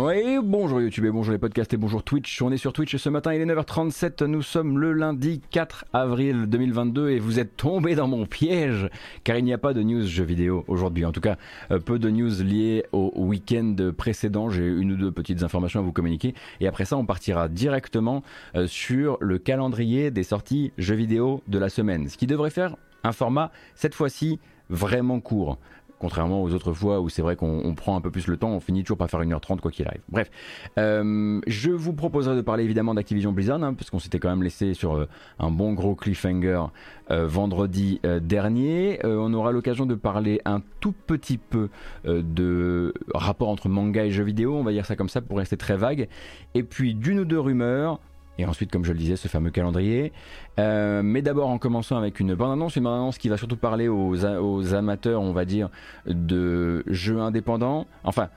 [0.00, 2.40] Oui, bonjour YouTube et bonjour les podcasts et bonjour Twitch.
[2.40, 6.46] On est sur Twitch ce matin, il est 9h37, nous sommes le lundi 4 avril
[6.46, 8.90] 2022 et vous êtes tombé dans mon piège
[9.24, 11.04] car il n'y a pas de news jeux vidéo aujourd'hui.
[11.04, 11.36] En tout cas,
[11.72, 14.50] euh, peu de news liées au week-end précédent.
[14.50, 18.22] J'ai une ou deux petites informations à vous communiquer et après ça, on partira directement
[18.54, 22.08] euh, sur le calendrier des sorties jeux vidéo de la semaine.
[22.08, 24.38] Ce qui devrait faire un format, cette fois-ci,
[24.70, 25.58] vraiment court
[25.98, 28.60] contrairement aux autres fois où c'est vrai qu'on prend un peu plus le temps, on
[28.60, 30.02] finit toujours par faire 1h30 quoi qu'il arrive.
[30.08, 30.30] Bref,
[30.78, 34.42] euh, je vous proposerai de parler évidemment d'Activision Blizzard, hein, parce qu'on s'était quand même
[34.42, 35.08] laissé sur euh,
[35.38, 36.64] un bon gros cliffhanger
[37.10, 39.00] euh, vendredi dernier.
[39.04, 41.68] on aura l'occasion de parler un tout petit peu
[42.04, 45.56] de rapport entre manga et jeux vidéo, on va dire ça comme ça pour rester
[45.56, 46.08] très vague,
[46.54, 48.00] et puis d'une ou deux rumeurs,
[48.38, 50.12] et ensuite, comme je le disais, ce fameux calendrier.
[50.60, 54.24] Euh, mais d'abord, en commençant avec une bande-annonce, une bande-annonce qui va surtout parler aux,
[54.24, 55.70] aux, amateurs, on va dire,
[56.06, 57.86] de jeux indépendants.
[58.04, 58.28] Enfin,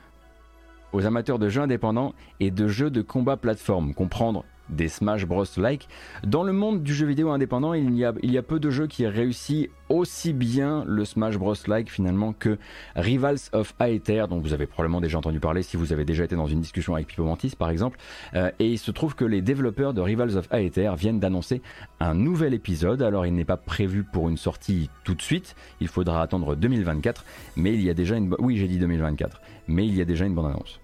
[0.91, 3.93] aux amateurs de jeux indépendants et de jeux de combat plateforme.
[3.93, 5.45] Comprendre des Smash Bros.
[5.57, 5.87] like.
[6.25, 9.69] Dans le monde du jeu vidéo indépendant, il y a, peu de jeux qui réussi
[9.89, 11.53] aussi bien le Smash Bros.
[11.67, 12.57] like finalement que
[12.95, 16.35] Rivals of Aether, dont vous avez probablement déjà entendu parler si vous avez déjà été
[16.35, 17.97] dans une discussion avec Pipo Mantis par exemple.
[18.33, 21.61] Euh, et il se trouve que les développeurs de Rivals of Aether viennent d'annoncer
[21.99, 23.01] un nouvel épisode.
[23.01, 27.25] Alors il n'est pas prévu pour une sortie tout de suite, il faudra attendre 2024,
[27.55, 28.35] mais il y a déjà une...
[28.39, 30.79] Oui j'ai dit 2024, mais il y a déjà une bonne annonce.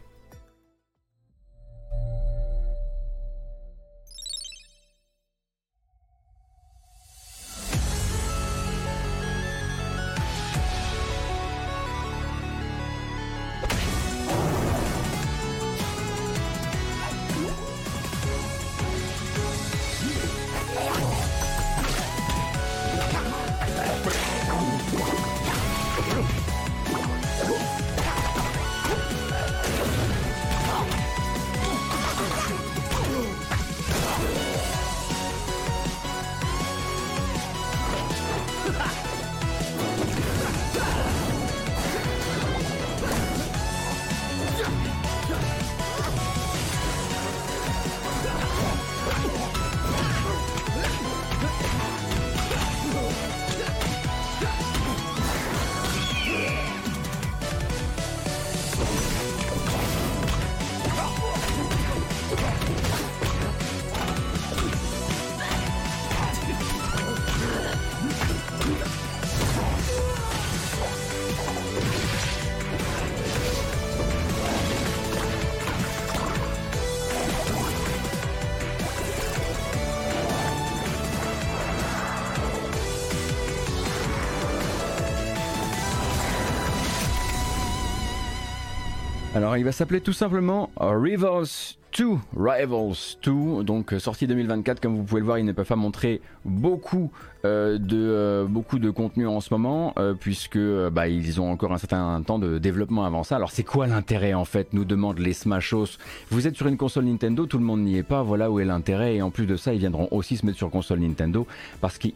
[89.37, 92.05] Alors il va s'appeler tout simplement Rivals 2,
[92.35, 95.75] Rivals 2, donc euh, sortie 2024 comme vous pouvez le voir, ils ne peuvent pas
[95.75, 97.11] montrer beaucoup
[97.45, 102.39] euh, euh, de contenu en ce moment puisque bah, ils ont encore un certain temps
[102.39, 103.35] de développement avant ça.
[103.35, 105.99] Alors c'est quoi l'intérêt en fait Nous demandent les Smashos.
[106.31, 108.23] Vous êtes sur une console Nintendo, tout le monde n'y est pas.
[108.23, 109.17] Voilà où est l'intérêt.
[109.17, 111.45] Et en plus de ça, ils viendront aussi se mettre sur console Nintendo
[111.79, 112.07] parce qu'on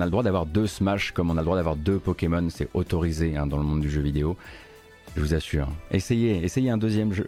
[0.00, 2.48] a le droit d'avoir deux Smash comme on a le droit d'avoir deux Pokémon.
[2.48, 4.38] C'est autorisé hein, dans le monde du jeu vidéo.
[5.16, 5.68] Je vous assure.
[5.90, 7.26] Essayez, essayez un deuxième jeu.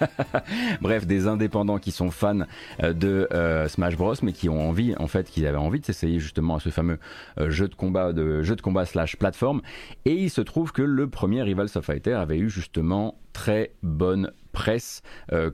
[0.80, 2.40] Bref, des indépendants qui sont fans
[2.82, 5.84] euh, de euh, Smash Bros, mais qui ont envie, en fait, qui avaient envie de
[5.84, 6.98] s'essayer justement à ce fameux
[7.38, 9.60] euh, jeu de combat, de jeu de combat slash plateforme.
[10.06, 14.32] Et il se trouve que le premier Rivals of Fighter avait eu justement très bonne
[14.52, 15.00] presse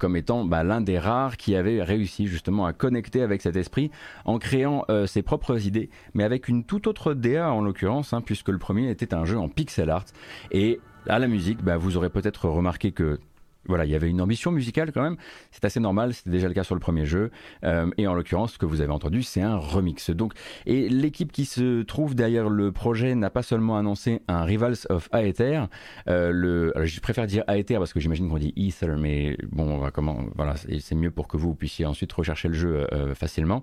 [0.01, 3.93] comme étant bah, l'un des rares qui avait réussi justement à connecter avec cet esprit
[4.25, 8.49] en créant ses propres idées, mais avec une toute autre DA en l'occurrence, hein, puisque
[8.49, 10.07] le premier était un jeu en pixel art
[10.51, 13.19] et à la musique, bah, vous aurez peut-être remarqué que
[13.67, 15.17] voilà, il y avait une ambition musicale quand même.
[15.51, 17.31] C'est assez normal, c'était déjà le cas sur le premier jeu.
[17.65, 20.11] Euh, et en l'occurrence, ce que vous avez entendu, c'est un remix.
[20.11, 20.33] Donc,
[20.67, 25.09] et l'équipe qui se trouve derrière le projet n'a pas seulement annoncé un Rivals of
[25.13, 25.65] Aether.
[26.09, 29.79] Euh, le, je préfère dire Aether parce que j'imagine qu'on dit Ether, mais bon, on
[29.79, 33.63] va comment, voilà, c'est mieux pour que vous puissiez ensuite rechercher le jeu euh, facilement.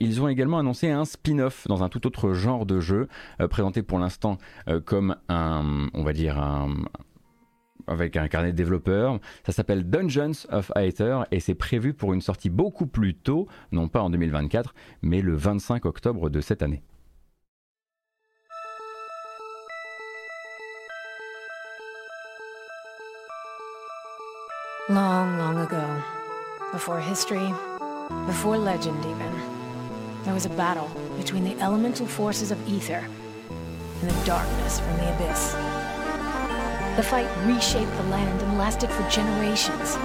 [0.00, 3.08] ils ont également annoncé un spin-off dans un tout autre genre de jeu,
[3.50, 4.38] présenté pour l'instant
[4.84, 6.68] comme un, on va dire un
[7.86, 9.18] avec un carnet de développeurs.
[9.44, 13.88] Ça s'appelle Dungeons of Aether et c'est prévu pour une sortie beaucoup plus tôt, non
[13.88, 16.82] pas en 2024, mais le 25 octobre de cette année.
[24.90, 25.80] Long, long ago,
[26.70, 27.54] before history,
[28.26, 29.32] before legend even,
[30.24, 33.02] there was a battle between the elemental forces of ether
[34.02, 35.73] and the darkness from the abyss.
[36.96, 39.96] The fight reshaped the land and lasted for generations.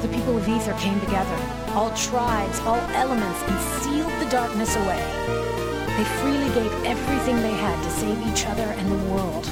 [0.00, 1.36] The people of Ether came together,
[1.74, 5.04] all tribes, all elements, and sealed the darkness away.
[5.98, 9.44] They freely gave everything they had to save each other and the world.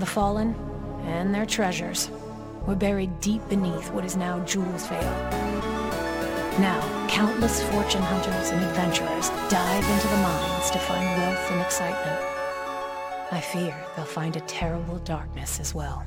[0.00, 0.56] The fallen
[1.04, 2.10] and their treasures
[2.66, 5.00] were buried deep beneath what is now Jules Vale.
[6.58, 12.35] Now, countless fortune hunters and adventurers dive into the mines to find wealth and excitement.
[13.32, 16.06] I fear they'll find a terrible darkness as well.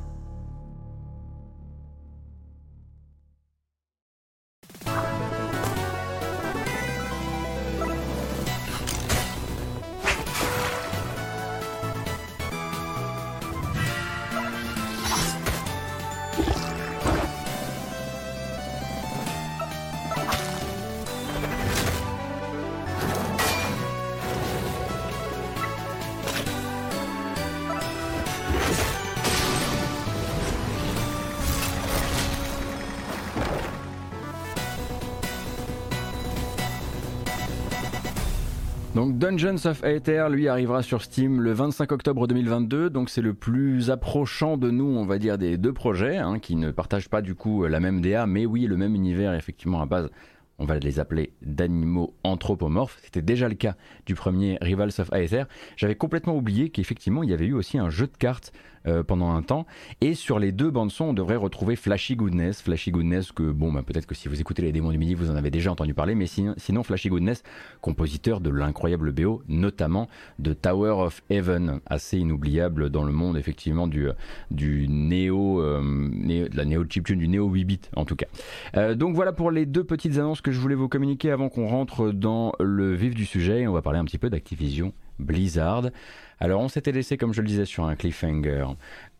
[39.20, 43.92] Dungeons of Aether, lui, arrivera sur Steam le 25 octobre 2022, donc c'est le plus
[43.92, 47.36] approchant de nous, on va dire, des deux projets, hein, qui ne partagent pas du
[47.36, 50.10] coup la même DA, mais oui, le même univers, effectivement, à base,
[50.58, 52.98] on va les appeler d'animaux anthropomorphes.
[53.04, 53.76] C'était déjà le cas
[54.06, 55.44] du premier Rivals of Aether.
[55.76, 58.54] J'avais complètement oublié qu'effectivement, il y avait eu aussi un jeu de cartes
[58.88, 59.66] euh, pendant un temps.
[60.02, 62.62] Et sur les deux bandes son, on devrait retrouver Flashy Goodness.
[62.62, 65.30] Flashy Goodness, que bon, bah, peut-être que si vous écoutez les démons du midi, vous
[65.30, 67.44] en avez déjà entendu parler, mais sinon, Flashy Goodness,
[67.82, 70.08] compositeur de l'incroyable BO, notamment
[70.40, 74.08] de Tower of Heaven, assez inoubliable dans le monde effectivement du,
[74.52, 78.28] du néo, euh, de la néo chiptune, du néo 8 bit en tout cas.
[78.78, 81.68] Euh, donc voilà pour les deux petites annonces que je voulais vous communiquer avant qu'on
[81.68, 83.68] rentre dans le vif du sujet.
[83.68, 85.90] On va parler un petit peu d'Activision Blizzard.
[86.42, 88.66] Alors on s'était laissé, comme je le disais, sur un cliffhanger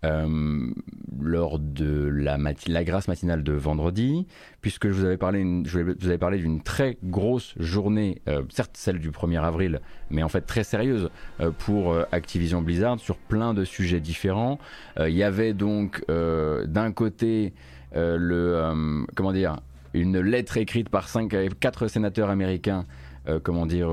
[0.06, 0.72] euh,
[1.20, 2.38] lors de la,
[2.86, 4.26] grâce matinale de vendredi,
[4.62, 9.82] puisque je vous avais parlé, d'une très grosse journée, euh, certes celle du 1er avril,
[10.10, 11.10] mais en fait très sérieuse
[11.42, 14.60] euh, pour Activision Blizzard sur plein de sujets différents.
[14.98, 17.54] Il y avait donc d'un côté
[17.94, 19.34] le comment
[19.94, 22.86] une lettre écrite par cinq, quatre sénateurs américains,
[23.44, 23.90] comment dire,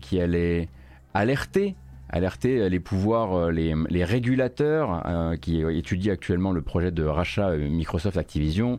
[0.00, 0.68] qui allait
[1.16, 1.76] alerter
[2.08, 7.68] alerter les pouvoirs, euh, les, régulateurs euh, qui étudient actuellement le projet de rachat euh,
[7.68, 8.78] Microsoft Activision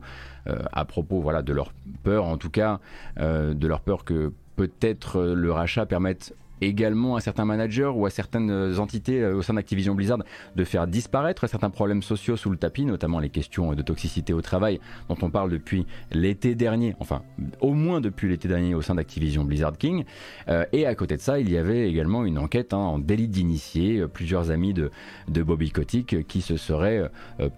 [0.71, 1.73] à propos voilà, de leur
[2.03, 2.79] peur, en tout cas,
[3.17, 8.79] de leur peur que peut-être le rachat permette également à certains managers ou à certaines
[8.79, 10.19] entités euh, au sein d'Activision Blizzard
[10.55, 14.41] de faire disparaître certains problèmes sociaux sous le tapis, notamment les questions de toxicité au
[14.41, 17.21] travail dont on parle depuis l'été dernier, enfin
[17.61, 20.05] au moins depuis l'été dernier au sein d'Activision Blizzard King.
[20.47, 23.27] Euh, et à côté de ça, il y avait également une enquête hein, en délit
[23.27, 24.91] d'initié, euh, plusieurs amis de,
[25.27, 27.09] de Bobby Kotick qui se seraient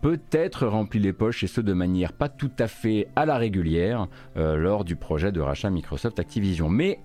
[0.01, 4.07] peut-être remplis les poches et ce de manière pas tout à fait à la régulière
[4.35, 6.69] lors du projet de rachat Microsoft Activision.
[6.69, 6.99] Mais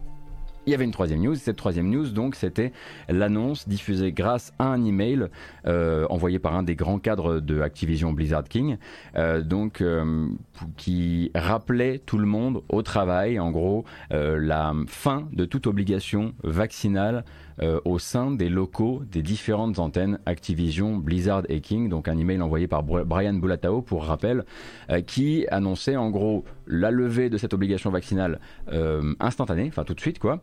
[0.67, 1.35] il y avait une troisième news.
[1.35, 2.73] Cette troisième news, donc, c'était
[3.09, 5.29] l'annonce diffusée grâce à un email
[5.67, 8.77] euh, envoyé par un des grands cadres de Activision Blizzard King,
[9.17, 10.29] euh, donc euh,
[10.77, 17.25] qui rappelait tout le monde au travail, en gros, la fin de toute obligation vaccinale
[17.63, 21.89] euh, au sein des locaux des différentes antennes Activision, Blizzard et King.
[21.89, 24.45] Donc un email envoyé par Brian Bulatao pour rappel,
[24.91, 28.41] euh, qui annonçait en gros la levée de cette obligation vaccinale
[28.73, 30.41] euh, instantanée, enfin tout de suite quoi,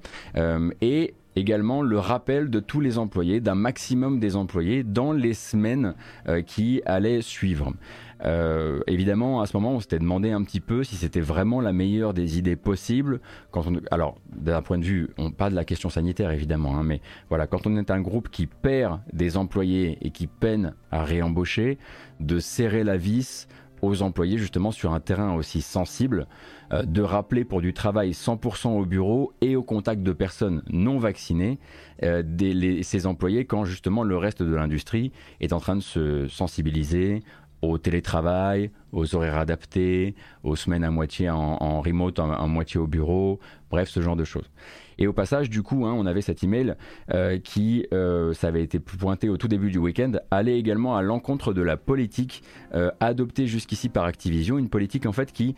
[0.82, 5.96] et également le rappel de tous les employés, d'un maximum des employés dans les semaines
[6.46, 7.74] qui allaient suivre.
[8.24, 11.74] Euh, évidemment, à ce moment, on s'était demandé un petit peu si c'était vraiment la
[11.74, 13.20] meilleure des idées possibles.
[13.52, 16.84] Quand on, alors, d'un point de vue, on, pas de la question sanitaire évidemment, hein,
[16.84, 21.04] mais voilà, quand on est un groupe qui perd des employés et qui peine à
[21.04, 21.78] réembaucher,
[22.20, 23.48] de serrer la vis
[23.82, 26.28] aux employés justement sur un terrain aussi sensible,
[26.72, 31.00] euh, de rappeler pour du travail 100% au bureau et au contact de personnes non
[31.00, 31.60] vaccinées
[32.04, 36.28] euh, des, ces employés quand justement le reste de l'industrie est en train de se
[36.28, 37.24] sensibiliser
[37.62, 43.40] au télétravail, aux horaires adaptés, aux semaines à moitié en, remote, en, moitié au bureau,
[43.70, 44.50] bref, ce genre de choses.
[44.98, 46.76] Et au passage, du coup, hein, on avait cet email
[47.12, 51.02] euh, qui, euh, ça avait été pointé au tout début du week-end, allait également à
[51.02, 52.44] l'encontre de la politique
[52.76, 55.56] euh, adoptée jusqu'ici par Activision, une politique en fait qui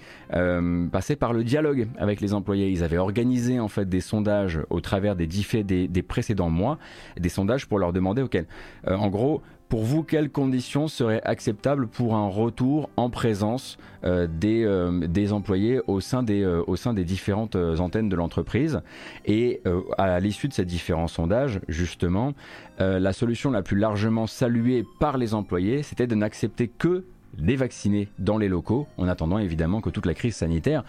[0.91, 2.69] passait par le dialogue avec les employés.
[2.69, 6.77] Ils avaient organisé en fait des sondages au travers des, des, des précédents mois,
[7.19, 8.45] des sondages pour leur demander, auquel,
[8.87, 14.67] en gros, pour vous, quelles conditions seraient acceptables pour un retour en présence des,
[15.07, 18.81] des, employés au sein des, au sein des différentes antennes de l'entreprise?
[19.25, 19.61] Et
[19.97, 22.33] à l'issue de ces différents sondages, justement,
[22.79, 27.05] la solution la plus largement saluée par les employés, c'était de n'accepter que
[27.37, 30.83] des vaccinés dans les locaux, en attendant évidemment que toute la crise sanitaire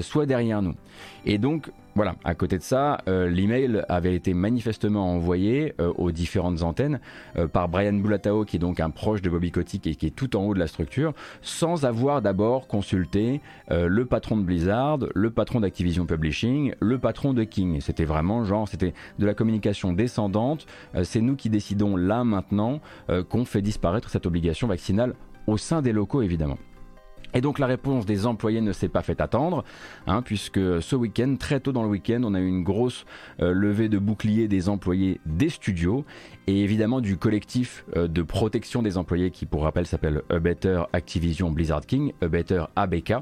[0.00, 0.74] soit derrière nous.
[1.24, 6.12] Et donc, voilà, à côté de ça, euh, l'email avait été manifestement envoyé euh, aux
[6.12, 7.00] différentes antennes
[7.36, 10.14] euh, par Brian Bulatao, qui est donc un proche de Bobby Kotick et qui est
[10.14, 15.30] tout en haut de la structure, sans avoir d'abord consulté le patron de Blizzard, le
[15.30, 17.80] patron d'Activision Publishing, le patron de King.
[17.80, 20.66] C'était vraiment genre, c'était de la communication descendante.
[21.02, 22.80] C'est nous qui décidons là maintenant
[23.28, 25.14] qu'on fait disparaître cette obligation vaccinale
[25.46, 26.58] au sein des locaux, évidemment.
[27.34, 29.64] Et donc la réponse des employés ne s'est pas fait attendre,
[30.06, 33.04] hein, puisque ce week-end, très tôt dans le week-end, on a eu une grosse
[33.40, 36.04] euh, levée de boucliers des employés des studios
[36.46, 40.82] et évidemment du collectif euh, de protection des employés qui, pour rappel, s'appelle A Better
[40.92, 43.14] Activision Blizzard King, A Better ABK,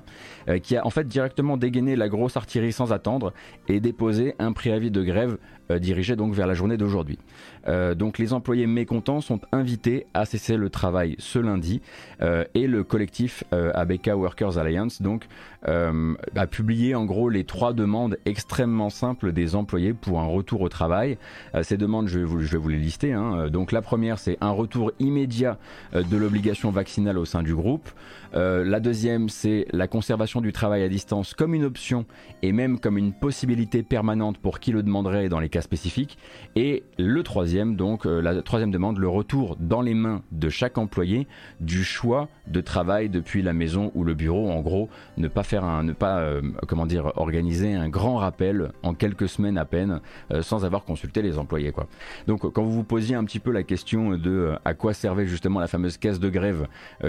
[0.49, 3.35] euh, qui a en fait directement dégainé la grosse artillerie sans attendre
[3.69, 5.37] et déposé un préavis de grève
[5.81, 7.19] dirigé donc vers la journée d'aujourd'hui.
[7.67, 11.81] Euh, donc les employés mécontents sont invités à cesser le travail ce lundi
[12.23, 15.27] euh, et le collectif euh, ABK Workers Alliance donc
[15.65, 20.69] a publié en gros les trois demandes extrêmement simples des employés pour un retour au
[20.69, 21.19] travail.
[21.63, 23.13] ces demandes, je vais vous, je vais vous les lister.
[23.13, 23.49] Hein.
[23.49, 25.59] Donc la première, c'est un retour immédiat
[25.93, 27.91] de l'obligation vaccinale au sein du groupe.
[28.35, 32.07] La deuxième, c'est la conservation du travail à distance comme une option
[32.43, 36.19] et même comme une possibilité permanente pour qui le demanderait dans les cas spécifiques.
[36.57, 40.79] Et le troisième, donc euh, la troisième demande, le retour dans les mains de chaque
[40.79, 41.27] employé
[41.61, 44.51] du choix de travail depuis la maison ou le bureau.
[44.51, 48.73] En gros, ne pas faire un, ne pas, euh, comment dire, organiser un grand rappel
[48.83, 50.01] en quelques semaines à peine,
[50.33, 51.87] euh, sans avoir consulté les employés, quoi.
[52.27, 55.61] Donc, quand vous vous posiez un petit peu la question de à quoi servait justement
[55.61, 56.67] la fameuse caisse de grève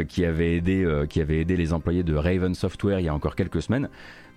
[0.08, 3.36] qui avait aidé, qui avait aidé les employés de Raven Software il y a encore
[3.36, 3.90] quelques semaines,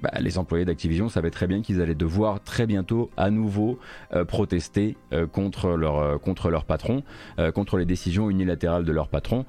[0.02, 3.78] bah, les employés d'Activision savaient très bien qu'ils allaient devoir très bientôt à nouveau
[4.12, 7.02] euh, protester euh, contre, leur, euh, contre patron,
[7.54, 9.44] contre les décisions unilatérales de leur patron.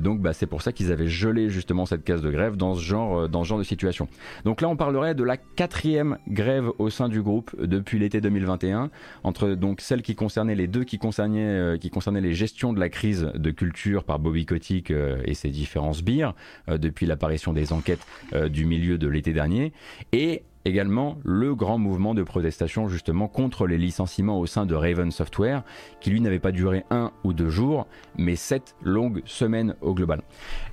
[0.00, 2.80] donc bah, c'est pour ça qu'ils avaient gelé justement cette case de grève dans ce,
[2.80, 4.08] genre, dans ce genre de situation.
[4.44, 8.90] Donc là on parlerait de la quatrième grève au sein du groupe depuis l'été 2021,
[9.22, 12.88] entre donc celle qui concernait les deux qui concernaient, qui concernaient les gestions de la
[12.88, 16.34] crise de culture par Bobby Kotick et ses différents sbires
[16.68, 18.06] depuis l'apparition des enquêtes
[18.50, 19.72] du milieu de l'été dernier
[20.12, 25.10] et également le grand mouvement de protestation justement contre les licenciements au sein de Raven
[25.10, 25.62] Software,
[26.00, 30.22] qui lui n'avait pas duré un ou deux jours, mais sept longues semaines au global.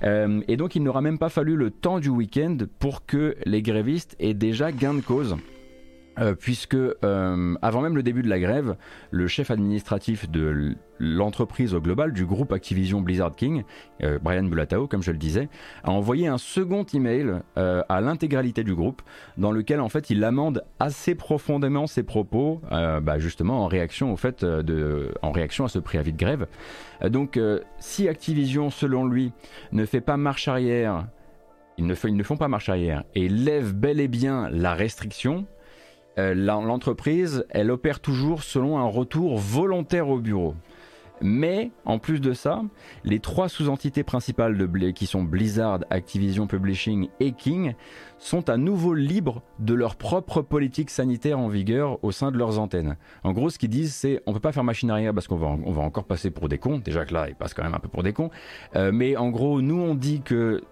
[0.02, 3.62] Euh, et donc il n'aura même pas fallu le temps du week-end pour que les
[3.62, 5.36] grévistes aient déjà gain de cause.
[6.20, 8.76] Euh, puisque euh, avant même le début de la grève,
[9.10, 13.62] le chef administratif de l'entreprise au global du groupe Activision Blizzard King,
[14.02, 15.48] euh, Brian Bulatao, comme je le disais,
[15.82, 19.02] a envoyé un second email à l'intégralité du groupe,
[19.38, 24.16] dans lequel en fait il amende assez profondément ses propos, bah, justement en réaction au
[24.16, 26.46] fait de, en réaction à ce préavis de grève.
[27.08, 27.38] donc,
[27.78, 29.32] si Activision, selon lui,
[29.72, 31.06] ne fait pas marche arrière,
[31.78, 35.46] ils ne, ils ne font pas marche arrière et lèvent bel et bien la restriction,
[36.16, 40.54] l'entreprise, elle opère toujours selon un retour volontaire au bureau.
[41.20, 42.62] Mais en plus de ça,
[43.04, 47.74] les trois sous-entités principales de qui sont Blizzard, Activision Publishing et King
[48.18, 52.58] sont à nouveau libres de leur propre politique sanitaire en vigueur au sein de leurs
[52.58, 52.96] antennes.
[53.22, 55.48] En gros, ce qu'ils disent, c'est on peut pas faire machine arrière parce qu'on va,
[55.48, 56.78] on va encore passer pour des cons.
[56.78, 58.30] Déjà que là, ils passent quand même un peu pour des cons.
[58.76, 60.62] Euh, mais en gros, nous on dit que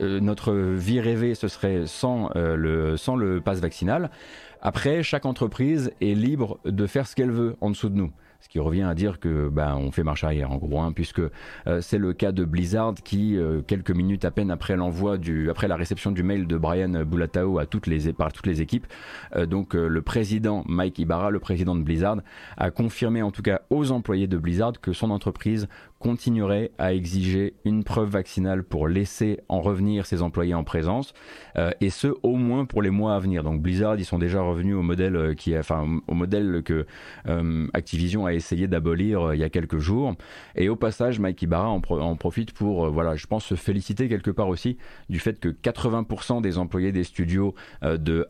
[0.00, 4.10] euh, notre vie rêvée, ce serait sans, le, sans le pass vaccinal.
[4.60, 8.10] Après, chaque entreprise est libre de faire ce qu'elle veut en dessous de nous.
[8.40, 11.20] Ce qui revient à dire que ben, on fait marche arrière en gros, hein, puisque
[11.66, 15.50] euh, c'est le cas de Blizzard qui, euh, quelques minutes à peine après l'envoi du,
[15.50, 18.86] après la réception du mail de Brian Bulatao à toutes les par toutes les équipes,
[19.34, 22.18] euh, donc le président Mike Ibarra, le président de Blizzard,
[22.56, 27.54] a confirmé en tout cas aux employés de Blizzard que son entreprise continuerait à exiger
[27.64, 31.12] une preuve vaccinale pour laisser en revenir ses employés en présence,
[31.56, 33.42] euh, et ce au moins pour les mois à venir.
[33.42, 36.86] Donc Blizzard, ils sont déjà revenus au modèle euh, qui, enfin au modèle que
[37.26, 40.14] euh, Activision a essayé d'abolir il y a quelques jours.
[40.54, 41.80] Et au passage, Mike Ibarra en,
[42.16, 44.78] profite pour, voilà, je pense se féliciter quelque part aussi
[45.08, 48.26] du fait que 80% des employés des studios de,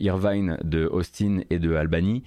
[0.00, 2.22] Irvine, de Austin et de Albany,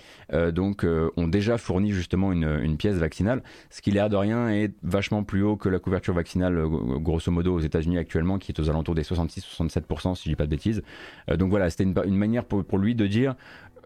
[0.52, 0.86] donc
[1.18, 5.44] ont déjà fourni justement une pièce vaccinale, ce qui l'air de rien est vachement plus
[5.44, 6.68] haut que la couverture vaccinale, euh,
[7.00, 10.46] grosso modo, aux États-Unis actuellement, qui est aux alentours des 66-67%, si je dis pas
[10.46, 10.84] de bêtises.
[11.30, 13.36] Euh, donc voilà, c'était une, manière pour, lui de dire.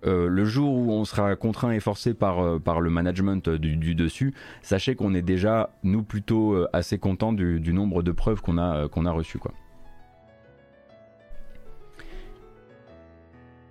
[0.05, 4.33] Euh, le jour où on sera contraint et forcé par, par le management du, dessus,
[4.61, 9.11] sachez qu'on est déjà, nous, plutôt assez contents du, nombre de preuves qu'on a, a
[9.11, 9.39] reçues.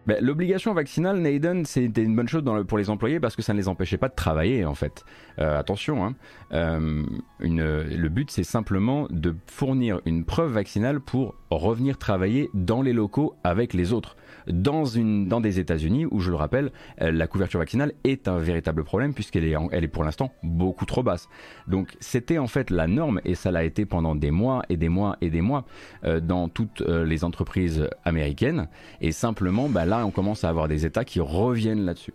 [0.07, 3.59] Ben, l'obligation vaccinale, Naden, c'était une bonne chose pour les employés parce que ça ne
[3.59, 5.05] les empêchait pas de travailler en fait.
[5.39, 6.15] Euh, attention, hein.
[6.53, 7.05] euh,
[7.41, 13.35] le but c'est simplement de fournir une preuve vaccinale pour revenir travailler dans les locaux
[13.43, 18.29] avec les autres dans, des États-Unis où, je le rappelle, euh, la couverture vaccinale est
[18.29, 21.29] un véritable problème puisqu'elle est, elle est pour l'instant beaucoup trop basse.
[21.67, 24.89] Donc c'était en fait la norme et ça l'a été pendant des mois et des
[24.89, 25.65] mois et des mois
[26.05, 28.69] euh, dans toutes euh, les entreprises américaines.
[29.01, 32.15] Et simplement, bah, là, on commence à avoir des États qui reviennent là-dessus.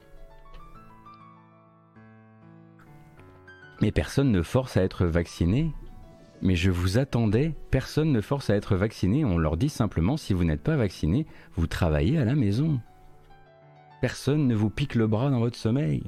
[3.82, 5.72] Mais personne ne force à être vacciné
[6.42, 10.34] mais je vous attendais, personne ne force à être vacciné, on leur dit simplement si
[10.34, 12.80] vous n'êtes pas vacciné, vous travaillez à la maison.
[14.02, 16.04] Personne ne vous pique le bras dans votre sommeil.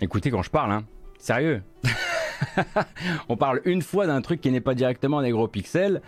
[0.00, 0.84] Écoutez quand je parle, hein.
[1.18, 1.62] Sérieux.
[3.30, 6.02] on parle une fois d'un truc qui n'est pas directement des gros pixels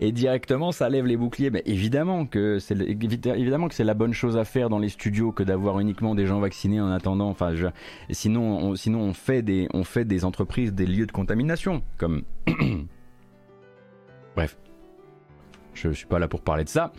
[0.00, 1.50] et directement ça lève les boucliers.
[1.50, 5.32] Mais évidemment que c'est évidemment que c'est la bonne chose à faire dans les studios
[5.32, 7.28] que d'avoir uniquement des gens vaccinés en attendant.
[7.28, 7.54] Enfin,
[8.10, 12.22] sinon on, sinon on fait des on fait des entreprises des lieux de contamination comme
[14.36, 14.56] bref.
[15.76, 16.92] Je ne suis pas là pour parler de ça.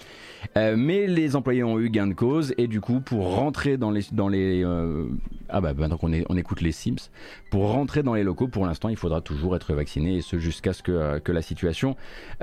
[0.58, 3.92] Euh, mais les employés ont eu gain de cause et du coup, pour rentrer dans
[3.92, 5.08] les, dans les euh,
[5.50, 7.10] ah bah maintenant qu'on on écoute les Sims.
[7.50, 10.74] Pour rentrer dans les locaux, pour l'instant, il faudra toujours être vacciné et ce jusqu'à
[10.74, 11.96] ce que, euh, que, la situation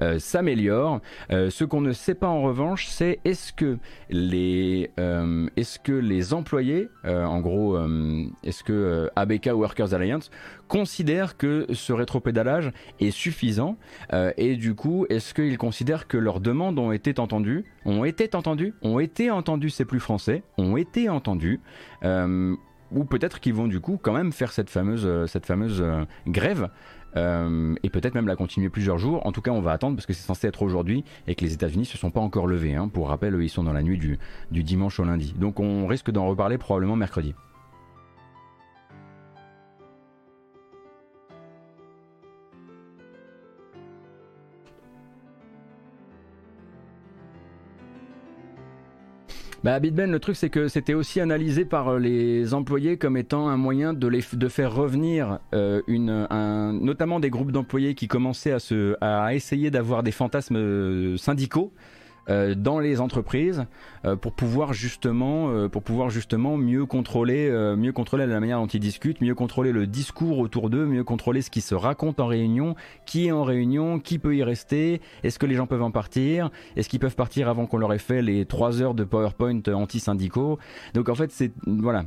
[0.02, 1.00] euh, s'améliore.
[1.30, 3.78] Ce qu'on ne sait pas en revanche, c'est est-ce que
[4.10, 4.90] les
[5.56, 7.78] est-ce que les employés, en gros,
[8.42, 10.30] est-ce que ABK Workers Alliance
[10.68, 13.76] considèrent que ce rétropédalage est suffisant
[14.36, 18.74] et du coup, est-ce qu'ils considèrent que leurs demandes ont été entendues, ont été entendues,
[18.82, 21.60] ont été entendues, c'est plus français, ont été entendues
[22.94, 25.26] ou peut-être qu'ils vont du coup quand même faire cette fameuse, euh,
[25.80, 26.70] euh, grève
[27.16, 29.24] euh, et peut-être même la continuer plusieurs jours.
[29.26, 31.52] En tout cas, on va attendre parce que c'est censé être aujourd'hui et que les
[31.52, 32.74] États-Unis se sont pas encore levés.
[32.74, 32.88] Hein.
[32.88, 35.34] Pour rappel, ils sont dans la nuit du dimanche au lundi.
[35.38, 37.34] Donc on risque d'en reparler probablement mercredi.
[49.64, 53.48] Bah, Bitben, le truc, c'est que c'était aussi analysé par euh, les employés comme étant
[53.48, 58.06] un moyen de, les, de faire revenir euh, une, un, notamment des groupes d'employés qui
[58.06, 61.72] commençaient à, se, à essayer d'avoir des fantasmes euh, syndicaux
[62.28, 63.66] dans les entreprises
[64.04, 68.66] euh, pour pouvoir justement euh, pour pouvoir justement mieux contrôler mieux contrôler la manière dont
[68.66, 72.26] ils discutent, mieux contrôler le discours autour d'eux, mieux contrôler ce qui se raconte en
[72.26, 72.74] réunion,
[73.06, 76.50] qui est en réunion, qui peut y rester, est-ce que les gens peuvent en partir,
[76.76, 80.58] est-ce qu'ils peuvent partir avant qu'on leur ait fait les trois heures de PowerPoint anti-syndicaux.
[80.94, 82.04] Donc en fait c'est voilà euh,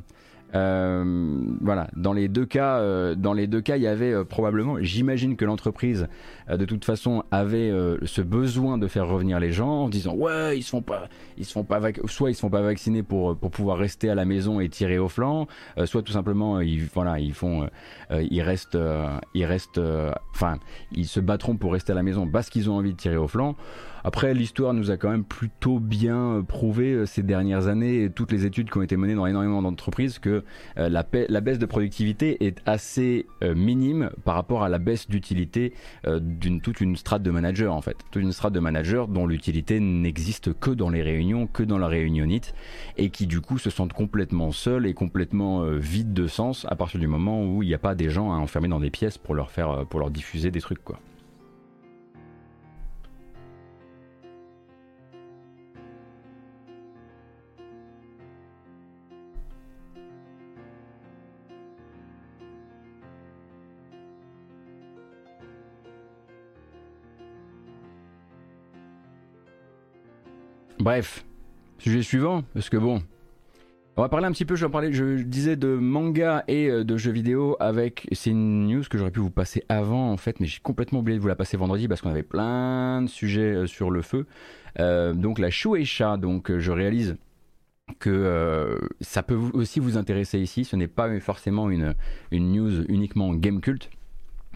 [0.53, 4.77] voilà, dans les deux cas, euh, dans les deux cas, il y avait euh, probablement,
[4.79, 6.07] j'imagine que l'entreprise,
[6.49, 10.63] de toute façon, avait ce besoin de faire revenir les gens en disant ouais, ils
[10.63, 13.51] se font pas, ils se font pas, soit ils se font pas vacciner pour pour
[13.51, 15.47] pouvoir rester à la maison et tirer au flanc,
[15.83, 17.67] soit tout simplement ils voilà, ils font,
[18.11, 18.77] ils restent,
[19.33, 19.81] ils restent,
[20.33, 20.57] enfin,
[20.93, 23.27] ils se battront pour rester à la maison parce qu'ils ont envie de tirer au
[23.27, 23.57] flanc.
[24.07, 28.09] Après, l'histoire nous a quand même plutôt bien euh, prouvé euh, ces dernières années et
[28.09, 30.45] toutes les études qui ont été menées dans énormément d'entreprises que
[30.77, 35.73] euh, la, baisse de productivité est assez minime par rapport à la baisse d'utilité
[36.05, 37.97] d'une toute une strate de manager en fait.
[38.09, 41.87] Toute une strate de manager dont l'utilité n'existe que dans les réunions, que dans la
[41.87, 42.53] réunionnite
[42.95, 46.99] et qui du coup se sentent complètement seuls et complètement vides de sens à partir
[46.99, 49.35] du moment où il n'y a pas des gens à enfermer dans des pièces pour
[49.35, 50.99] leur faire pour leur diffuser des trucs quoi.
[70.79, 71.25] Bref,
[71.79, 73.01] sujet suivant, parce que bon,
[73.97, 76.97] on va parler un petit peu, je, parler, je disais de manga et euh, de
[76.97, 80.45] jeux vidéo avec, c'est une news que j'aurais pu vous passer avant en fait, mais
[80.45, 83.65] j'ai complètement oublié de vous la passer vendredi parce qu'on avait plein de sujets euh,
[83.65, 84.27] sur le feu.
[84.79, 87.17] Euh, donc la Shueisha, donc je réalise
[87.99, 91.95] que ça peut aussi vous intéresser ici, ce n'est pas forcément une,
[92.31, 93.89] une news uniquement game cult.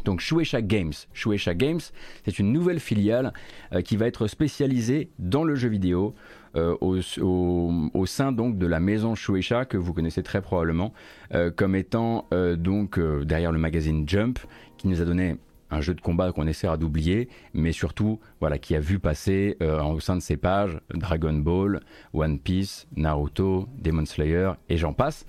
[0.06, 0.94] Donc Shueisha Games.
[1.14, 1.80] Shueisha Games,
[2.26, 3.34] c'est une nouvelle filiale
[3.74, 6.16] euh, qui va être spécialisée dans le jeu vidéo
[6.56, 10.92] euh, au, sein donc de la maison Shueisha que vous connaissez très probablement
[11.34, 14.40] euh, comme étant donc derrière le magazine Jump
[14.78, 15.38] qui nous a donné
[15.70, 20.00] un jeu de combat qu'on essaiera d'oublier, mais surtout voilà qui a vu passer au
[20.02, 21.80] sein de ses pages Dragon Ball,
[22.14, 25.26] One Piece, Naruto, Demon Slayer et j'en passe.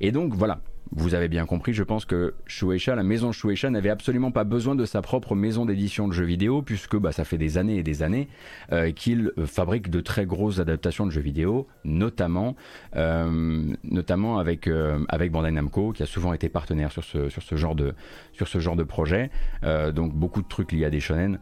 [0.00, 0.60] Et donc voilà,
[0.92, 4.74] vous avez bien compris, je pense que Shueisha, la maison Shueisha, n'avait absolument pas besoin
[4.76, 7.82] de sa propre maison d'édition de jeux vidéo, puisque bah, ça fait des années et
[7.82, 8.28] des années
[8.72, 12.54] euh, qu'il fabrique de très grosses adaptations de jeux vidéo, notamment,
[12.94, 17.42] euh, notamment avec, euh, avec Bandai Namco, qui a souvent été partenaire sur ce, sur
[17.42, 17.94] ce, genre, de,
[18.32, 19.30] sur ce genre de projet.
[19.62, 21.38] donc beaucoup de trucs liés à des shonen.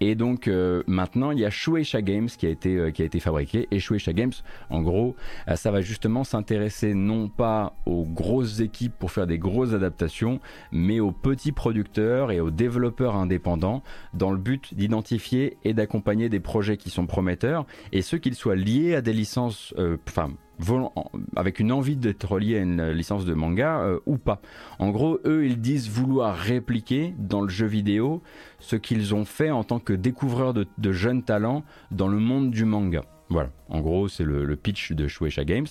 [0.00, 0.48] et donc
[0.86, 3.66] maintenant, il y a Shueisha Games qui a été, qui a été fabriqué.
[3.70, 4.32] Et Shueisha Games,
[4.70, 5.16] en gros,
[5.54, 8.04] ça va justement s'intéresser non pas aux
[8.44, 10.40] équipes pour faire des grosses adaptations,
[10.72, 16.40] mais aux petits producteurs et aux développeurs indépendants dans le but d'identifier et d'accompagner des
[16.40, 20.30] projets qui sont prometteurs et ceux qu'ils soient liés à des licences, euh, enfin
[21.34, 24.40] avec une envie d'être lié à une licence de manga euh, ou pas.
[24.78, 28.22] En gros, eux, ils disent vouloir répliquer dans le jeu vidéo
[28.60, 32.64] ce qu'ils ont fait en tant que découvreurs de jeunes talents dans le monde du
[32.64, 33.02] manga.
[33.30, 35.66] Voilà, en gros, c'est le, pitch de Shueisha Games.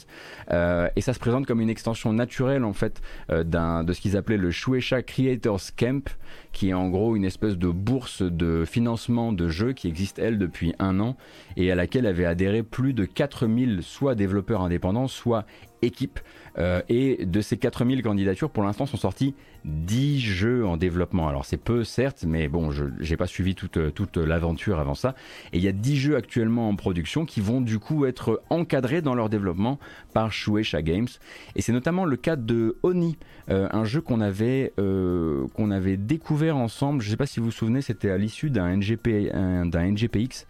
[0.52, 4.18] Euh, et ça se présente comme une extension naturelle, en fait, euh, de ce qu'ils
[4.18, 6.10] appelaient le Shueisha Creators Camp,
[6.52, 10.40] qui est en gros une espèce de bourse de financement de jeux qui existe, elle,
[10.40, 11.16] depuis un an,
[11.56, 15.46] et à laquelle avaient adhéré plus de 4000 soit développeurs indépendants, soit
[15.84, 16.20] équipes.
[16.58, 19.36] Euh, et de ces 4000 candidatures, pour l'instant, sont sortis
[19.66, 21.28] 10 jeux en développement.
[21.28, 25.16] Alors c'est peu certes, mais bon, je n'ai pas suivi toute, toute l'aventure avant ça.
[25.52, 29.02] Et il y a 10 jeux actuellement en production qui vont du coup être encadrés
[29.02, 29.80] dans leur développement
[30.14, 31.08] par Shueisha Games.
[31.56, 33.18] Et c'est notamment le cas de Oni,
[33.50, 37.02] euh, un jeu qu'on avait, euh, qu'on avait découvert ensemble.
[37.02, 40.46] Je ne sais pas si vous vous souvenez, c'était à l'issue d'un NGP, NGPX.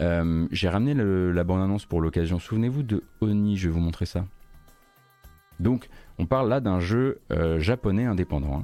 [0.00, 2.38] Euh, j'ai ramené la bande-annonce pour l'occasion.
[2.38, 4.26] Souvenez-vous de Oni, je vais vous montrer ça.
[5.60, 5.88] Donc,
[6.18, 8.62] on parle là d'un jeu euh, japonais indépendant.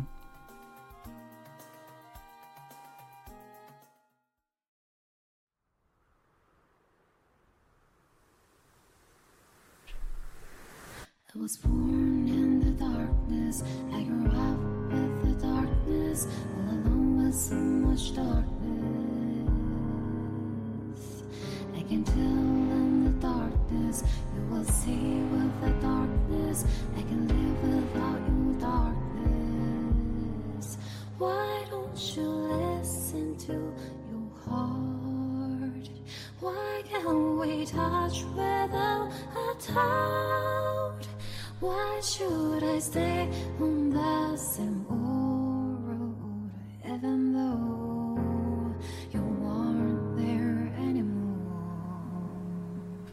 [26.53, 29.97] I can live without your darkness.
[31.17, 33.55] Why don't you listen to
[34.11, 35.89] your heart?
[36.41, 39.11] Why can't we touch without
[39.77, 39.93] a?
[41.61, 43.29] Why should I stay
[43.61, 46.51] on the same old road
[46.85, 47.82] even though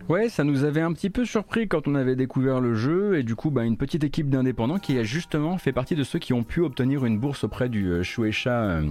[0.09, 3.21] Ouais, ça nous avait un petit peu surpris quand on avait découvert le jeu et
[3.23, 6.33] du coup, bah, une petite équipe d'indépendants qui a justement fait partie de ceux qui
[6.33, 8.89] ont pu obtenir une bourse auprès du euh, Shueisha euh,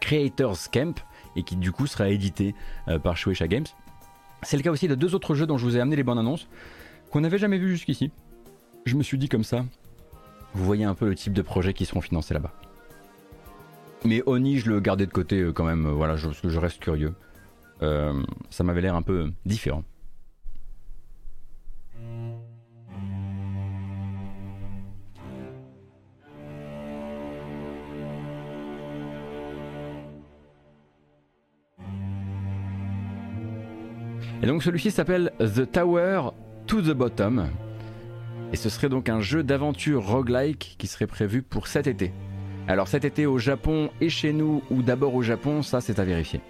[0.00, 1.04] Creators Camp
[1.34, 2.54] et qui du coup sera édité
[2.86, 3.66] euh, par Shueisha Games.
[4.44, 6.20] C'est le cas aussi de deux autres jeux dont je vous ai amené les bandes
[6.20, 6.48] annonces
[7.10, 8.12] qu'on n'avait jamais vu jusqu'ici
[8.84, 9.64] je me suis dit comme ça,
[10.54, 12.52] vous voyez un peu le type de projet qui seront financés là-bas.
[14.04, 17.14] Mais Oni, je le gardais de côté quand même, voilà, je reste curieux.
[17.80, 19.82] Ça m'avait l'air un peu différent.
[34.42, 36.30] Et donc celui-ci s'appelle The Tower
[36.66, 37.48] to the Bottom.
[38.52, 42.12] Et ce serait donc un jeu d'aventure roguelike qui serait prévu pour cet été.
[42.68, 46.04] Alors cet été au Japon et chez nous, ou d'abord au Japon, ça c'est à
[46.04, 46.40] vérifier.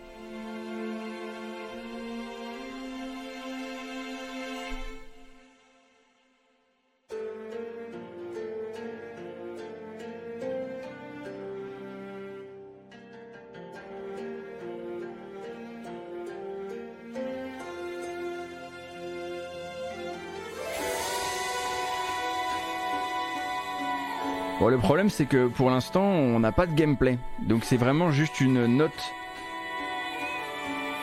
[24.58, 27.18] Bon, le problème, c'est que pour l'instant, on n'a pas de gameplay.
[27.46, 29.12] Donc, c'est vraiment juste une note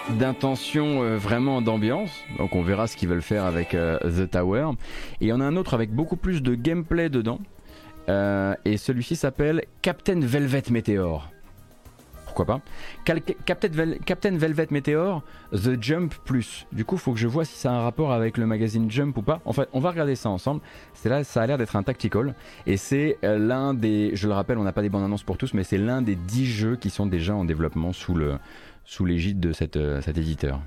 [0.10, 2.10] d'intention euh, vraiment d'ambiance.
[2.40, 4.72] Donc, on verra ce qu'ils veulent faire avec euh, The Tower.
[5.22, 7.40] Et il y en a un autre avec beaucoup plus de gameplay dedans.
[8.10, 11.33] Euh, et celui-ci s'appelle Captain Velvet Meteor
[12.34, 12.62] pourquoi pas.
[13.46, 16.66] Captain, Velvet Meteor, The Jump Plus.
[16.72, 19.16] Du coup, faut que je vois si ça a un rapport avec le magazine Jump
[19.18, 19.40] ou pas.
[19.46, 20.62] En fait, on va regarder ça ensemble.
[20.96, 22.34] C'est là, ça a l'air d'être un tactical.
[22.66, 25.38] Et c'est euh, l'un des, je le rappelle, on n'a pas des bandes annonces pour
[25.38, 28.40] tous, mais c'est l'un des 10 jeux qui sont déjà en développement sous le
[28.86, 30.60] sous l'égide de cette, euh, cet éditeur.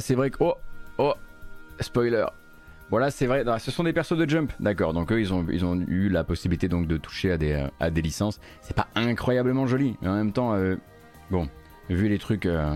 [0.00, 0.36] C'est vrai que.
[0.40, 0.54] Oh
[0.98, 1.14] Oh
[1.80, 2.26] Spoiler
[2.90, 3.44] Voilà, c'est vrai.
[3.58, 4.92] ce sont des persos de Jump, d'accord.
[4.92, 5.44] Donc eux, ils ont,
[5.88, 8.40] eu la possibilité donc de toucher à des, à des licences.
[8.60, 10.76] C'est pas incroyablement joli, mais en même temps, euh,
[11.30, 11.48] bon,
[11.88, 12.74] vu les trucs, euh,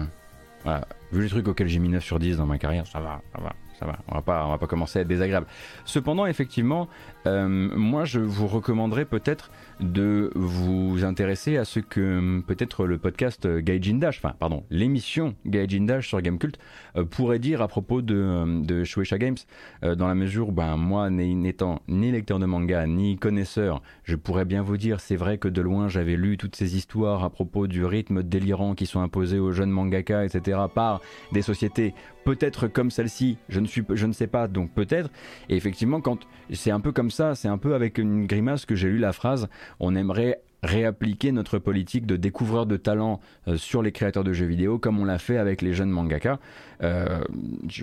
[0.63, 3.21] voilà, vu les trucs auxquels j'ai mis 9 sur 10 dans ma carrière, ça va,
[3.35, 5.47] ça va ça va, on va pas, on va pas commencer à être désagréable.
[5.85, 6.89] Cependant, effectivement,
[7.27, 13.47] euh, moi, je vous recommanderais peut-être de vous intéresser à ce que peut-être le podcast
[13.47, 16.59] Gaijin Dash, enfin, pardon, l'émission Gaijin Dash sur Gamecult
[16.97, 19.37] euh, pourrait dire à propos de, de Shueisha Games,
[19.83, 24.17] euh, dans la mesure où, ben, moi, n'étant ni lecteur de manga, ni connaisseur, je
[24.17, 27.31] pourrais bien vous dire, c'est vrai que de loin, j'avais lu toutes ces histoires à
[27.31, 31.01] propos du rythme délirant qui sont imposés aux jeunes mangaka, etc., par
[31.33, 35.11] des sociétés peut-être comme celle-ci, je je ne sais pas, donc peut-être.
[35.48, 36.18] Et effectivement, quand
[36.53, 39.12] c'est un peu comme ça, c'est un peu avec une grimace que j'ai lu la
[39.12, 39.48] phrase
[39.81, 44.46] on aimerait réappliquer notre politique de découvreur de talent euh, sur les créateurs de jeux
[44.46, 46.38] vidéo comme on l'a fait avec les jeunes mangaka.
[46.83, 47.22] Euh,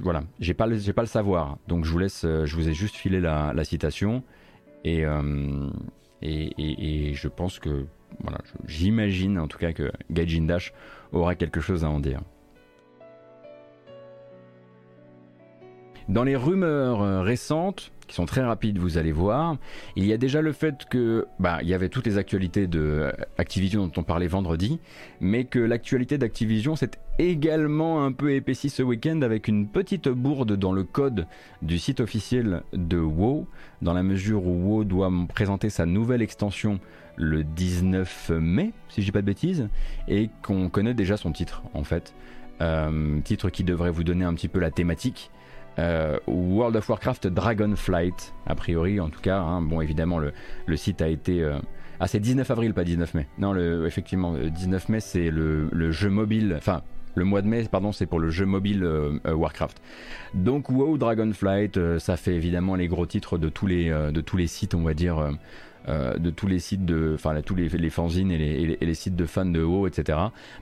[0.01, 2.73] voilà, j'ai pas, le, pas le savoir, donc je vous laisse, euh, je vous ai
[2.73, 4.23] juste filé la, citation
[4.83, 5.05] et,
[6.23, 7.85] et, je pense que
[8.21, 10.73] voilà, j'imagine en tout cas que Gaijin Dash
[11.11, 12.21] aura quelque chose à en dire.
[16.11, 19.55] Dans les rumeurs récentes, qui sont très rapides, vous allez voir.
[19.95, 23.13] Il y a déjà le fait que, bah, il y avait toutes les actualités de
[23.37, 24.81] Activision dont on parlait vendredi,
[25.21, 30.57] mais que l'actualité d'Activision s'est également un peu épaissie ce week-end avec une petite bourde
[30.57, 31.27] dans le code
[31.61, 33.47] du site officiel de WoW,
[33.81, 36.81] dans la mesure où WoW doit présenter sa nouvelle extension
[37.15, 39.69] le 19 mai, si je dis pas de bêtises,
[40.09, 42.13] et qu'on connaît déjà son titre en fait.
[42.59, 45.31] Euh, titre qui devrait vous donner un petit peu la thématique.
[45.81, 49.39] Euh, World of Warcraft Dragonflight, a priori en tout cas.
[49.39, 49.61] Hein.
[49.61, 51.41] bon, évidemment, le, site a été.
[51.41, 51.59] Euh,
[51.99, 53.27] ah, c'est 19 avril, pas 19 mai.
[53.39, 56.55] Non, effectivement, 19 mai, c'est le, jeu mobile.
[56.57, 56.81] Enfin,
[57.15, 59.81] le mois de mai, pardon, c'est pour le jeu mobile euh, Warcraft.
[60.33, 64.47] Donc, WoW Dragonflight, ça fait évidemment les gros titres de tous les, de tous les
[64.47, 65.31] sites, on va dire
[65.87, 68.93] euh, de tous les sites de, enfin tous les, les fanzines et les, et les,
[68.93, 70.17] sites de fans de haut, etc.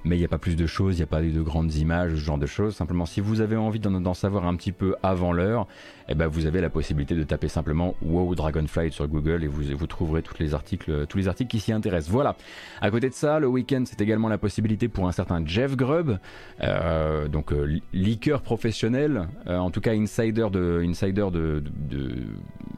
[0.05, 2.11] Mais il n'y a pas plus de choses, il n'y a pas de grandes images,
[2.11, 2.75] ce genre de choses.
[2.75, 5.67] Simplement, si vous avez envie d'en savoir un petit peu avant l'heure,
[6.07, 9.63] eh ben, vous avez la possibilité de taper simplement WoW Dragonflight sur Google et vous,
[9.75, 12.11] vous trouverez tous les articles, tous les articles qui s'y intéressent.
[12.11, 12.37] Voilà.
[12.81, 16.17] À côté de ça, le week-end, c'est également la possibilité pour un certain Jeff Grubb,
[16.61, 22.15] euh, donc euh, leaker professionnel, en tout cas insider de, insider de, de,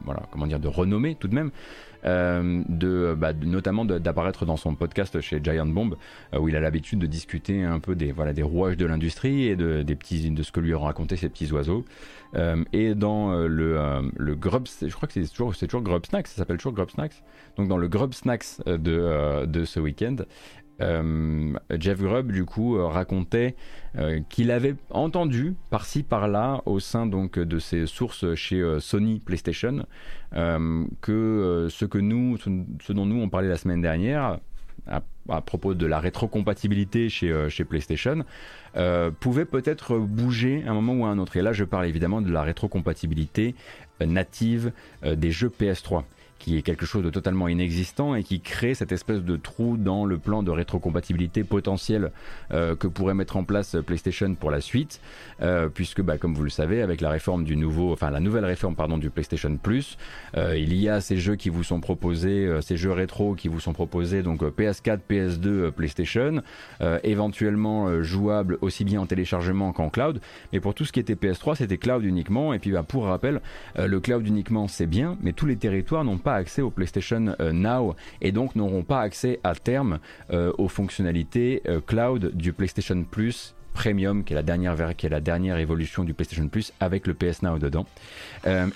[0.04, 1.50] voilà, comment dire, de renommée tout de même.
[2.04, 5.94] Euh, de, bah, notamment d'apparaître dans son podcast chez Giant Bomb,
[6.34, 9.44] euh, où il a l'habitude de discuter un peu des, voilà, des rouages de l'industrie
[9.46, 11.84] et de, des petits, de ce que lui ont raconté ces petits oiseaux.
[12.34, 16.36] Euh, et dans le, le Grub, je crois que c'est toujours, toujours Grub Snacks, ça
[16.36, 17.22] s'appelle toujours Grub Snacks.
[17.56, 20.16] Donc dans le Grub Snacks de, de ce week-end,
[20.80, 23.56] euh, Jeff Grubb du coup euh, racontait
[23.98, 29.86] euh, qu'il avait entendu par-ci par-là au sein donc de ses sources chez Sony PlayStation
[30.32, 34.38] que ce que nous, ce, dont nous on parlait la semaine dernière
[34.88, 35.02] à,
[35.42, 38.24] propos de la rétrocompatibilité chez, chez PlayStation
[39.20, 41.36] pouvait peut-être bouger à un moment ou à un autre.
[41.36, 43.54] Et là je parle évidemment de la rétrocompatibilité
[44.00, 44.72] native
[45.04, 46.04] des jeux PS3
[46.42, 50.04] qui est quelque chose de totalement inexistant et qui crée cette espèce de trou dans
[50.04, 52.10] le plan de rétrocompatibilité potentielle
[52.50, 55.00] euh, que pourrait mettre en place PlayStation pour la suite,
[55.40, 58.44] euh, puisque bah, comme vous le savez, avec la réforme du nouveau, enfin la nouvelle
[58.44, 59.96] réforme pardon du PlayStation Plus,
[60.36, 63.60] euh, il y a ces jeux qui vous sont proposés, ces jeux rétro qui vous
[63.60, 66.42] sont proposés donc PS4, PS2, PlayStation,
[67.04, 70.20] éventuellement jouables aussi bien en téléchargement qu'en cloud,
[70.52, 72.52] mais pour tout ce qui était PS3, c'était cloud uniquement.
[72.52, 73.40] Et puis bah, pour rappel,
[73.76, 77.52] le cloud uniquement c'est bien, mais tous les territoires n'ont pas accès au PlayStation euh,
[77.52, 79.98] Now et donc n'auront pas accès à terme
[80.30, 85.08] euh, aux fonctionnalités euh, cloud du PlayStation Plus Premium, qui est la dernière, qui est
[85.08, 87.86] la dernière évolution du PlayStation Plus avec le PS Now dedans.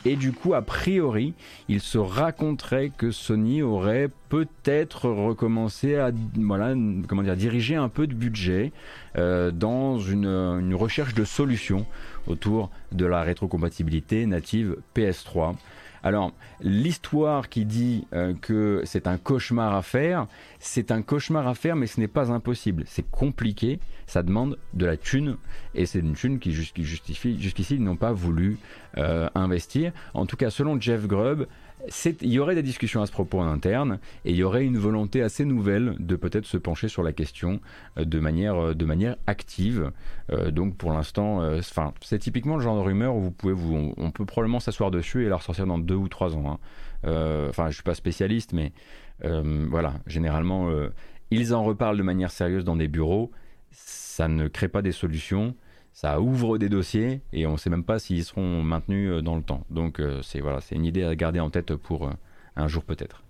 [0.07, 1.35] et du coup, a priori,
[1.69, 6.75] il se raconterait que Sony aurait peut-être recommencé à voilà,
[7.09, 8.73] comment dire, diriger un peu de budget
[9.17, 11.85] dans une, une, recherche de solutions
[12.27, 15.57] autour de la rétrocompatibilité native PS3.
[16.07, 20.29] Alors, l'histoire qui dit euh, que c'est un cauchemar à faire,
[20.61, 22.85] c'est un cauchemar à faire, mais ce n'est pas impossible.
[22.87, 25.37] C'est compliqué, ça demande de la thune,
[25.75, 28.57] et c'est une thune qui, jusqu'ici, ils n'ont pas voulu
[28.99, 29.91] euh, investir.
[30.15, 31.49] En tout cas, selon Jeff Grubb,
[32.23, 34.79] il y aurait des discussions à ce propos en interne et il y aurait une
[34.79, 37.61] volonté assez nouvelle de peut-être se pencher sur la question
[37.99, 39.93] euh, de manière, euh, de manière active.
[40.31, 41.43] Euh, donc pour l'instant,
[42.01, 45.25] c'est typiquement le genre de rumeur où vous pouvez vous, on, peut probablement s'asseoir dessus
[45.25, 46.59] et la ressortir dans deux ou trois ans.
[47.05, 47.49] Hein.
[47.49, 48.73] Enfin, je suis pas spécialiste, mais
[49.23, 50.71] voilà, généralement
[51.31, 53.31] ils en reparlent de manière sérieuse dans des bureaux.
[53.71, 55.55] Ça ne crée pas des solutions
[55.97, 59.35] ça ouvre des dossiers et on ne sait même pas s'ils seront maintenus euh, dans
[59.35, 59.65] le temps.
[59.71, 62.11] Donc euh, c'est voilà, c'est une idée à garder en tête pour euh,
[62.55, 63.23] un jour peut-être.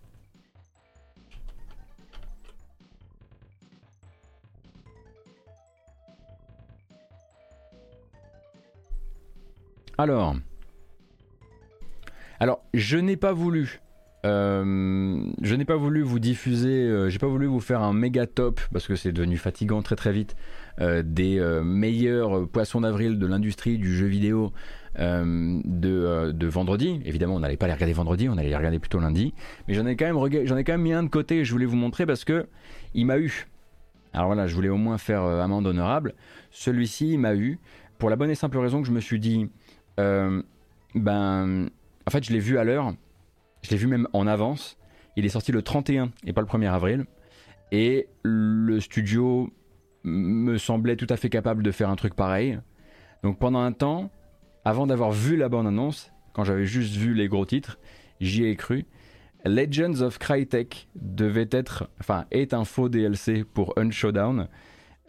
[12.40, 13.80] Alors, je n'ai pas voulu
[14.24, 18.88] je n'ai pas voulu vous diffuser, j'ai pas voulu vous faire un méga top parce
[18.88, 20.34] que c'est devenu fatigant très très vite
[20.78, 24.52] des meilleurs poissons d'avril de l'industrie du jeu vidéo
[24.98, 27.00] de, vendredi.
[27.04, 29.34] Évidemment, on n'allait pas les regarder vendredi, on allait les regarder plutôt lundi.
[29.68, 31.44] Mais j'en ai quand même mis un de côté.
[31.44, 32.46] Je voulais vous montrer parce que
[32.94, 33.46] il m'a eu.
[34.12, 36.14] Alors voilà, je voulais au moins faire amende honorable.
[36.50, 37.58] Celui-ci, il m'a eu
[37.98, 39.48] pour la bonne et simple raison que je me suis dit,
[39.96, 41.68] ben,
[42.06, 42.94] en fait, je l'ai vu à l'heure
[43.66, 44.78] je l'ai vu même en avance.
[45.16, 47.06] Il est sorti le 31 et pas le 1er avril.
[47.72, 49.50] Et le studio
[50.06, 52.58] me semblait tout à fait capable de faire un truc pareil.
[53.22, 54.10] Donc pendant un temps,
[54.64, 57.78] avant d'avoir vu la bande-annonce, quand j'avais juste vu les gros titres,
[58.20, 58.86] j'y ai cru.
[59.44, 64.48] Legends of Crytek devait être, enfin, est un faux DLC pour Unshowdown.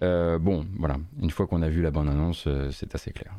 [0.03, 3.33] Euh, bon, voilà, une fois qu'on a vu la bande-annonce, euh, c'est assez clair.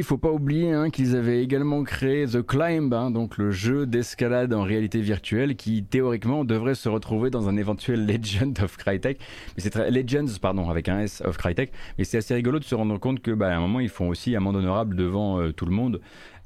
[0.00, 3.84] Il faut pas oublier hein, qu'ils avaient également créé The Climb, hein, donc le jeu
[3.84, 9.18] d'escalade en réalité virtuelle qui théoriquement devrait se retrouver dans un éventuel Legend of Crytek.
[9.56, 9.90] Mais c'est très...
[9.90, 11.72] Legends, pardon, avec un S of Crytek.
[11.98, 14.08] Mais c'est assez rigolo de se rendre compte que, bah, à un moment, ils font
[14.08, 16.00] aussi amende honorable devant euh, tout le monde.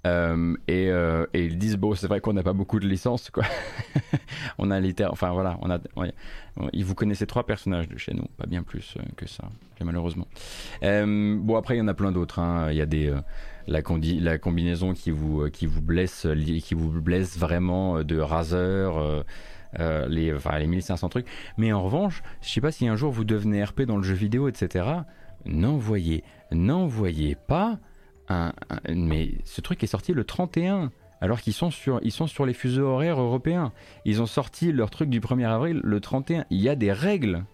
[0.06, 3.44] Euh, euh, et, ils disent bon c'est vrai qu'on n'a pas beaucoup de licences quoi
[4.58, 5.78] on a littéralement enfin voilà on a
[6.74, 9.44] ils vous connaissez trois personnages de chez nous pas bien plus euh, que ça
[9.82, 10.26] malheureusement
[10.82, 12.70] bon après il y en a plein d'autres hein.
[12.70, 13.14] il y a des
[13.66, 16.26] la, combinaison qui vous qui vous blesse
[16.62, 19.24] qui vous blesse vraiment de Razer
[20.08, 21.26] les, enfin, les 1500 trucs.
[21.58, 24.14] Mais en revanche, je sais pas si un jour vous devenez RP dans le jeu
[24.14, 24.86] vidéo, etc.
[25.44, 27.78] N'envoyez, n'envoyez pas
[28.88, 32.87] mais ce truc est sorti le 31 alors qu'ils sont sur, sont sur les fuseaux
[32.87, 33.72] horaires européens.
[34.04, 36.44] Ils ont sorti leur truc du 1er avril le 31.
[36.50, 37.44] Il y a des règles.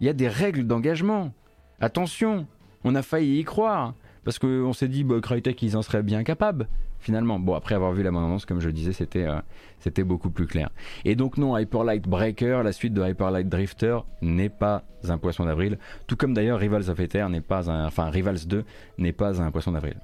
[0.00, 1.32] Il y a des règles d'engagement.
[1.80, 2.46] Attention,
[2.82, 3.94] on a failli y croire.
[4.24, 7.38] Parce qu'on s'est dit, bah, Crytek, ils en seraient bien capables, finalement.
[7.38, 10.70] Bon, après avoir vu la bande comme je disais, c'était euh, beaucoup plus clair.
[11.04, 15.18] Et donc, non, Hyper Light Breaker, la suite de Hyper Light Drifter, n'est pas un
[15.18, 15.78] poisson d'avril.
[16.06, 17.86] Tout comme d'ailleurs Rivals of Ether n'est pas un.
[17.86, 18.64] Enfin, Rivals 2
[18.98, 19.96] n'est pas un poisson d'avril.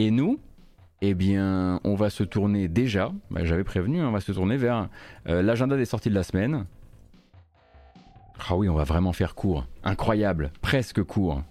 [0.00, 0.40] Et nous,
[1.02, 4.56] eh bien, on va se tourner déjà, bah, j'avais prévenu, hein, on va se tourner
[4.56, 4.88] vers
[5.28, 6.64] euh, l'agenda des sorties de la semaine.
[8.48, 9.66] Ah oui, on va vraiment faire court.
[9.84, 11.42] Incroyable, presque court.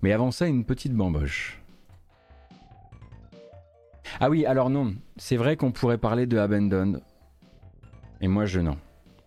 [0.00, 1.60] Mais avant ça, une petite bamboche.
[4.18, 7.02] Ah oui, alors non, c'est vrai qu'on pourrait parler de Abandoned.
[8.22, 8.78] Et moi, je non.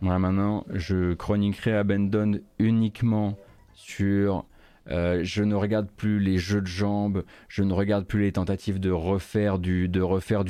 [0.01, 3.37] Moi, maintenant, je chroniquerai Abandoned uniquement
[3.75, 4.45] sur
[4.91, 8.79] euh, je ne regarde plus les jeux de jambes, je ne regarde plus les tentatives
[8.79, 9.87] de refaire du,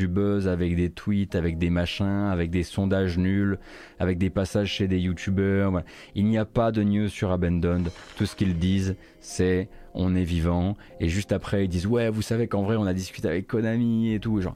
[0.07, 3.59] buzz avec des tweets, avec des machins, avec des sondages nuls,
[3.99, 5.83] avec des passages chez des youtubeurs.
[6.15, 7.91] Il n'y a pas de news sur Abandoned.
[8.17, 10.75] Tout ce qu'ils disent, c'est on est vivant.
[10.99, 14.13] Et juste après, ils disent ouais, vous savez qu'en vrai, on a discuté avec Konami
[14.13, 14.41] et tout.
[14.41, 14.55] Genre,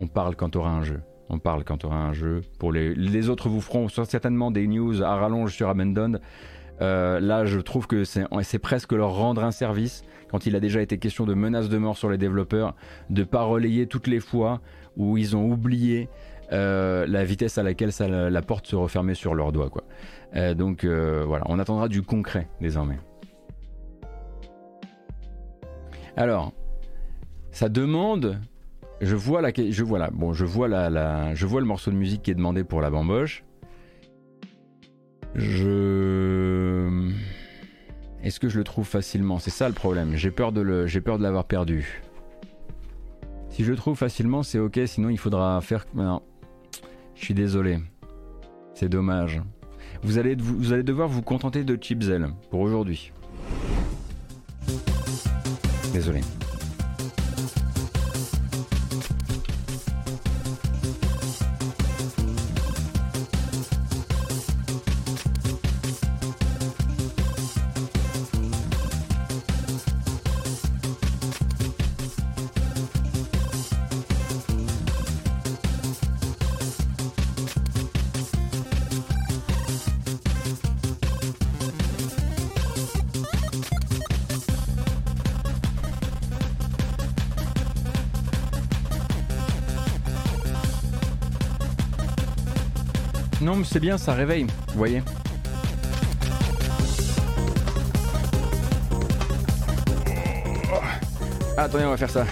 [0.00, 1.00] on parle quand aura un jeu.
[1.28, 2.40] On parle quand aura un jeu.
[2.58, 6.20] Pour les, les autres vous feront certainement des news à rallonge sur Abandoned.
[6.80, 10.82] Euh, là, je trouve que c'est presque leur rendre un service quand il a déjà
[10.82, 12.74] été question de menaces de mort sur les développeurs,
[13.10, 14.60] de pas relayer toutes les fois
[14.96, 16.08] où ils ont oublié
[16.52, 19.70] euh, la vitesse à laquelle la, porte se refermait sur leurs doigts.
[20.34, 22.98] Euh, donc voilà, on attendra du concret désormais.
[26.16, 26.52] Alors,
[27.50, 28.38] ça demande.
[29.02, 32.22] Je vois la, je vois bon, je vois la, je vois le morceau de musique
[32.22, 33.45] qui est demandé pour la bamboche.
[35.36, 37.12] Je.
[38.22, 39.38] Est-ce que je le trouve facilement?
[39.38, 40.16] C'est ça le problème.
[40.16, 40.62] J'ai peur de
[41.22, 42.02] l'avoir perdu.
[43.50, 44.80] Si je le trouve facilement, c'est ok.
[44.86, 45.84] Sinon, il faudra faire.
[45.94, 46.22] Non,
[47.14, 47.78] je suis désolé.
[48.74, 49.40] C'est dommage.
[50.02, 53.12] Vous allez, vous allez devoir vous contenter de Chipzel pour aujourd'hui.
[55.92, 56.20] Désolé.
[93.64, 95.02] C'est bien, ça réveille, vous voyez.
[101.56, 102.26] Attendez, on va faire ça.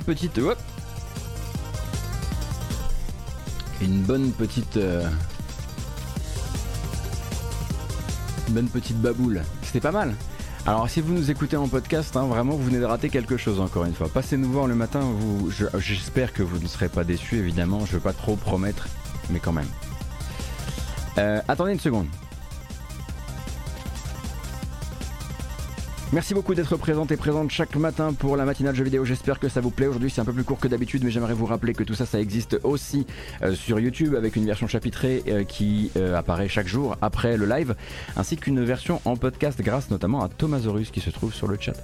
[0.00, 0.40] Petite.
[3.80, 4.76] une bonne petite.
[4.76, 5.08] Euh,
[8.48, 9.42] une bonne petite baboule.
[9.62, 10.14] C'était pas mal.
[10.66, 13.60] Alors si vous nous écoutez en podcast, hein, vraiment vous venez de rater quelque chose
[13.60, 14.08] encore une fois.
[14.08, 17.92] Passez nous voir le matin, vous, j'espère que vous ne serez pas déçus évidemment, je
[17.92, 18.86] veux pas trop promettre,
[19.30, 19.68] mais quand même.
[21.16, 22.06] Euh, attendez une seconde.
[26.12, 29.04] Merci beaucoup d'être présente et présente chaque matin pour la matinale jeux vidéo.
[29.04, 29.86] J'espère que ça vous plaît.
[29.86, 32.04] Aujourd'hui, c'est un peu plus court que d'habitude, mais j'aimerais vous rappeler que tout ça,
[32.04, 33.06] ça existe aussi
[33.42, 37.46] euh, sur YouTube avec une version chapitrée euh, qui euh, apparaît chaque jour après le
[37.46, 37.76] live,
[38.16, 41.76] ainsi qu'une version en podcast grâce notamment à Thomasaurus qui se trouve sur le chat.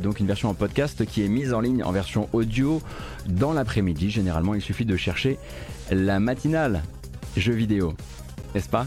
[0.00, 2.82] donc une version en podcast qui est mise en ligne en version audio
[3.28, 4.10] dans l'après-midi.
[4.10, 5.38] Généralement, il suffit de chercher
[5.92, 6.82] la matinale
[7.36, 7.94] jeux vidéo.
[8.52, 8.86] N'est-ce pas?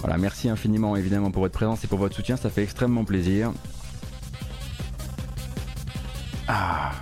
[0.00, 3.52] Voilà, merci infiniment évidemment pour votre présence et pour votre soutien, ça fait extrêmement plaisir.
[6.48, 6.92] Ah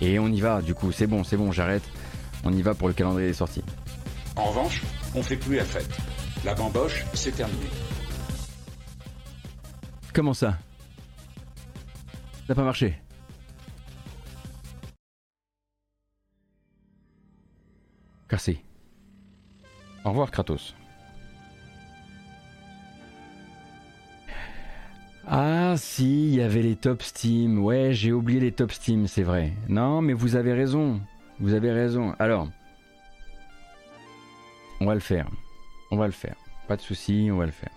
[0.00, 1.82] Et on y va, du coup, c'est bon, c'est bon, j'arrête.
[2.44, 3.64] On y va pour le calendrier des sorties.
[4.36, 4.82] En revanche,
[5.14, 5.90] on fait plus la fête.
[6.44, 7.66] La bamboche, c'est terminé.
[10.12, 10.58] Comment ça?
[12.32, 12.98] Ça n'a pas marché?
[18.28, 18.62] Cassé.
[20.04, 20.74] Au revoir Kratos.
[25.78, 27.64] Si, il y avait les top Steam.
[27.64, 29.54] Ouais, j'ai oublié les top Steam, c'est vrai.
[29.68, 31.00] Non, mais vous avez raison.
[31.40, 32.14] Vous avez raison.
[32.18, 32.48] Alors,
[34.80, 35.28] on va le faire.
[35.90, 36.36] On va le faire.
[36.66, 37.70] Pas de souci, on va le faire.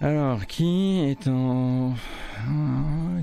[0.00, 1.94] Alors, qui est en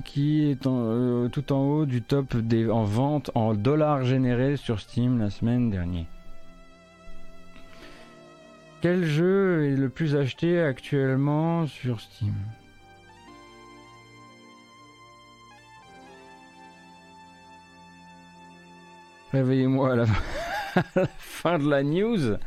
[0.05, 4.57] qui est en, euh, tout en haut du top des en vente en dollars générés
[4.57, 6.05] sur Steam la semaine dernière?
[8.81, 12.33] Quel jeu est le plus acheté actuellement sur Steam?
[19.31, 20.05] Réveillez-moi à, la...
[21.17, 22.37] fin de la news.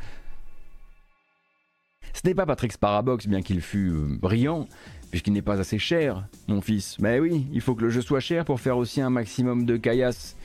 [2.13, 4.69] Ce n'est pas Patrick Sparabox, bien qu'il fût euh, brillant,
[5.11, 6.99] puisqu'il n'est pas assez cher, mon fils.
[6.99, 9.77] Mais oui, il faut que le jeu soit cher pour faire aussi un maximum de
[9.77, 10.37] caillasse.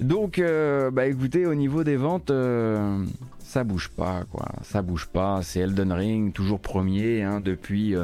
[0.00, 3.04] Donc, euh, bah écoutez, au niveau des ventes, euh,
[3.38, 4.46] ça bouge pas, quoi.
[4.62, 5.40] Ça bouge pas.
[5.42, 7.94] C'est Elden Ring, toujours premier, hein, depuis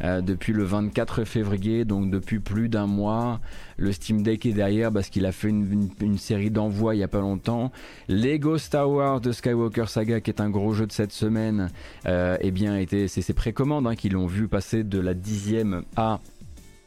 [0.00, 3.40] depuis le 24 février, donc depuis plus d'un mois.
[3.76, 7.08] Le Steam Deck est derrière parce qu'il a fait une, série d'envois il y a
[7.08, 7.72] pas longtemps.
[8.08, 11.70] Lego Star Wars de Skywalker Saga, qui est un gros jeu de cette semaine,
[12.06, 16.20] euh, eh bien, c'est ses précommandes hein, qui l'ont vu passer de la dixième à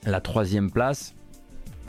[0.05, 1.13] la troisième place.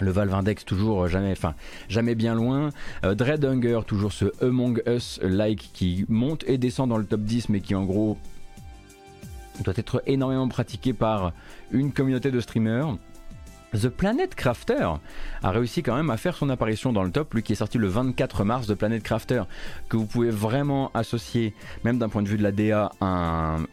[0.00, 1.54] Le Valve Index toujours jamais, enfin
[1.88, 2.70] jamais bien loin.
[3.04, 7.20] Euh, Dread Hunger toujours ce Among Us like qui monte et descend dans le top
[7.20, 8.18] 10 mais qui en gros
[9.60, 11.32] doit être énormément pratiqué par
[11.70, 12.96] une communauté de streamers.
[13.74, 14.86] The Planet Crafter
[15.42, 17.78] a réussi quand même à faire son apparition dans le top, lui qui est sorti
[17.78, 19.44] le 24 mars de Planet Crafter,
[19.88, 22.92] que vous pouvez vraiment associer, même d'un point de vue de la DA,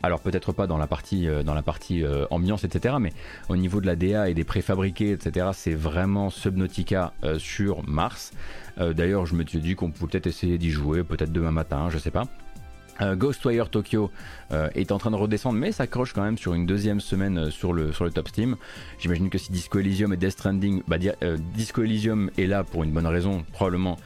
[0.02, 3.12] alors peut-être pas dans la partie, euh, dans la partie euh, ambiance, etc., mais
[3.50, 8.32] au niveau de la DA et des préfabriqués, etc., c'est vraiment Subnautica euh, sur Mars.
[8.78, 11.98] D'ailleurs, je me suis dit qu'on pouvait peut-être essayer d'y jouer, peut-être demain matin, je
[11.98, 12.24] sais pas.
[13.02, 14.12] Euh, Ghostwire Tokyo
[14.52, 17.50] euh, est en train de redescendre, mais s'accroche quand même sur une deuxième semaine euh,
[17.50, 18.56] sur, le, top Steam.
[19.00, 20.98] J'imagine que si Disco Elysium et Death Stranding, bah,
[21.56, 23.98] Disco Elysium est là pour une bonne raison, probablement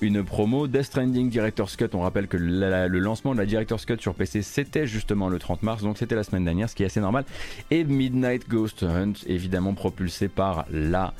[0.00, 0.66] une promo.
[0.66, 4.42] Death Stranding Director's Cut, on rappelle que le lancement de la Director's Cut sur PC
[4.42, 7.24] c'était justement le 30 mars, donc c'était la semaine dernière, ce qui est assez normal.
[7.70, 11.14] Et Midnight Ghost Hunt, évidemment propulsé par, la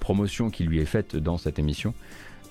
[0.00, 1.94] promotion qui lui est faite dans cette émission.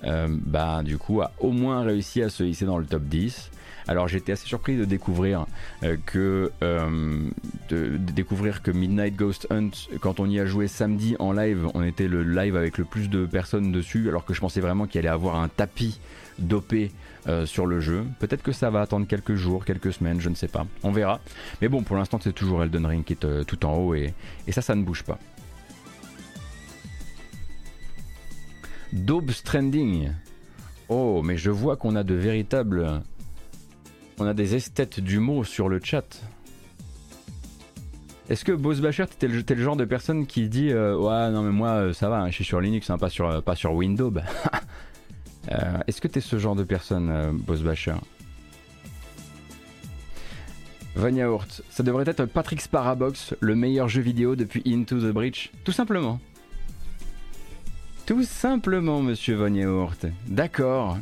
[0.04, 3.50] Euh, bah, du coup, a au moins réussi à se hisser dans le top 10.
[3.88, 5.46] Alors j'étais assez surpris de découvrir
[5.82, 7.28] euh, que euh,
[7.70, 9.70] découvrir que Midnight Ghost Hunt,
[10.00, 13.08] quand on y a joué samedi en live, on était le live avec le plus
[13.08, 15.98] de personnes dessus, alors que je pensais vraiment qu'il allait avoir un tapis
[16.38, 16.92] dopé
[17.44, 18.04] sur le jeu.
[18.18, 20.66] Peut-être que ça va attendre quelques jours, quelques semaines, je ne sais pas.
[20.82, 21.20] On verra.
[21.60, 24.14] Mais bon, pour l'instant, c'est toujours Elden Ring qui est tout en haut et,
[24.46, 25.18] et ça, ça ne bouge pas.
[28.92, 30.10] Daube Stranding.
[30.88, 33.02] Oh, mais je vois qu'on a de véritables.
[34.18, 36.20] On a des esthètes du mot sur le chat.
[38.28, 41.50] Est-ce que Boss Basher, t'es le, genre de personne qui dit euh, Ouais, non, mais
[41.50, 43.72] moi, euh, ça va, hein, je suis sur Linux, hein, pas, sur, euh, pas sur
[43.72, 44.12] Windows
[45.86, 47.94] Est-ce que t'es ce genre de personne, Boss Basher?
[51.70, 56.20] Ça devrait être Patrick Sparabox, le meilleur jeu vidéo depuis Into the Breach, tout simplement.
[58.10, 60.04] Tout simplement, monsieur Von Yaourt.
[60.26, 60.98] D'accord.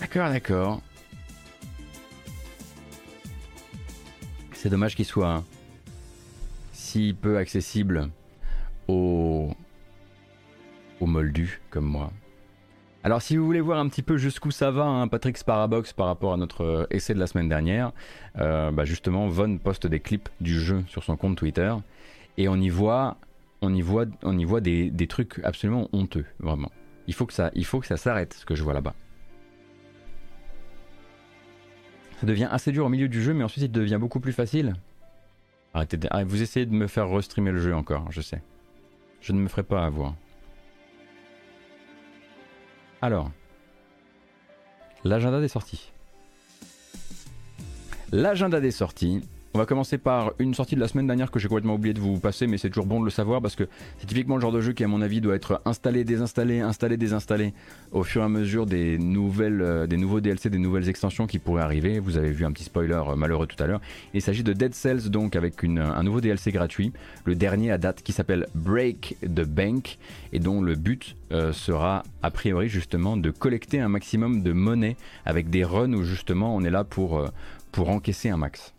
[0.00, 0.82] D'accord, d'accord.
[4.50, 5.44] C'est dommage qu'il soit
[6.72, 8.10] si peu accessible
[8.88, 9.54] aux,
[10.98, 12.10] aux moldus comme moi.
[13.04, 16.08] Alors si vous voulez voir un petit peu jusqu'où ça va, hein, Patrick Sparabox par
[16.08, 17.92] rapport à notre euh, essai de la semaine dernière,
[18.40, 21.72] euh, bah justement Von poste des clips du jeu sur son compte Twitter
[22.38, 23.18] et on y voit
[23.62, 26.70] on y voit, on y voit des, trucs absolument honteux, vraiment.
[27.06, 28.94] Il faut que ça, il faut que ça s'arrête, ce que je vois là-bas.
[32.20, 34.74] Ça devient assez dur au milieu du jeu, mais ensuite il devient beaucoup plus facile.
[35.74, 38.42] Arrêtez, de, vous essayez de me faire restreamer le jeu encore, je sais.
[39.20, 40.14] Je ne me ferai pas avoir.
[43.02, 43.30] Alors,
[45.04, 45.92] l'agenda des sorties.
[48.12, 49.20] L'agenda des sorties,
[49.56, 51.98] on va commencer par une sortie de la semaine dernière que j'ai complètement oublié de
[51.98, 53.64] vous passer, mais c'est toujours bon de le savoir parce que
[53.96, 56.98] c'est typiquement le genre de jeu qui, à mon avis, doit être installé, désinstallé, installé,
[56.98, 57.54] désinstallé
[57.90, 61.38] au fur et à mesure des nouvelles, euh, des nouveaux DLC, des nouvelles extensions qui
[61.38, 62.00] pourraient arriver.
[62.00, 63.80] Vous avez vu un petit spoiler euh, malheureux tout à l'heure.
[64.12, 66.92] Il s'agit de Dead Cells, donc avec un nouveau DLC gratuit,
[67.24, 69.96] le dernier à date qui s'appelle Break the Bank
[70.34, 74.98] et dont le but euh, sera a priori justement de collecter un maximum de monnaie
[75.24, 77.24] avec des runs où justement on est là pour,
[77.72, 78.75] pour encaisser un max.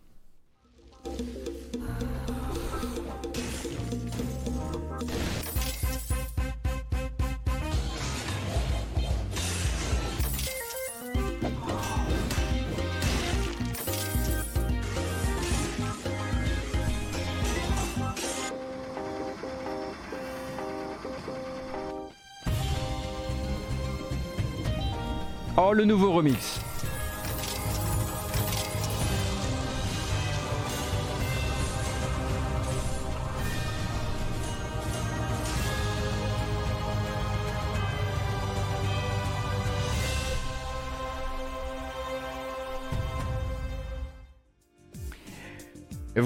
[25.59, 26.66] Oh, le nouveau remix.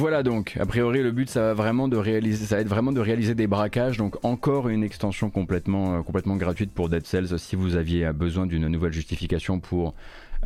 [0.02, 2.92] Voilà donc, a priori le but ça va vraiment de réaliser, ça va être vraiment
[2.92, 7.38] de réaliser des braquages, donc encore une extension complètement, euh, complètement gratuite pour Dead Cells
[7.38, 9.94] si vous aviez besoin d'une nouvelle justification pour,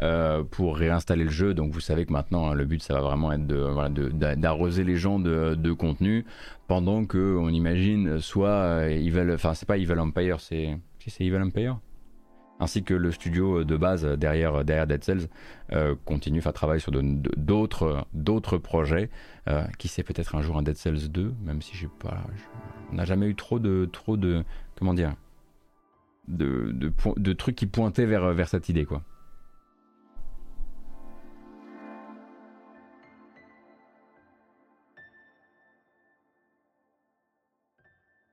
[0.04, 1.54] euh, pour réinstaller le jeu.
[1.54, 5.20] Donc vous savez que maintenant le but ça va vraiment être de, d'arroser les gens
[5.20, 6.26] de, de contenu
[6.68, 10.78] pendant que on imagine soit euh, c'est pas Evil Empire, c'est
[11.08, 11.78] c'est Evil Empire?
[12.60, 15.28] Ainsi que le studio de base derrière, Dead Cells
[15.72, 19.10] euh, continue à travailler sur d'autres, projets.
[19.48, 22.18] Euh, qui sait peut-être un jour un Dead Cells 2, même si j'ai pas,
[22.92, 24.44] on n'a jamais eu trop de, trop de,
[24.76, 25.14] comment dire,
[26.28, 26.72] de,
[27.18, 28.88] de, trucs qui pointaient vers, cette idée.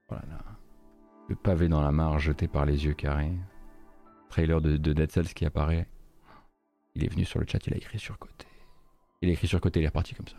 [0.08, 0.22] Voilà.
[1.28, 3.32] Le pavé dans la mare jeté par les yeux carrés
[4.33, 5.87] trailer de, Dead Cells qui apparaît.
[6.95, 8.47] Il est venu sur le chat, il a écrit sur côté.
[9.20, 10.37] Il a écrit sur côté, il est reparti comme ça.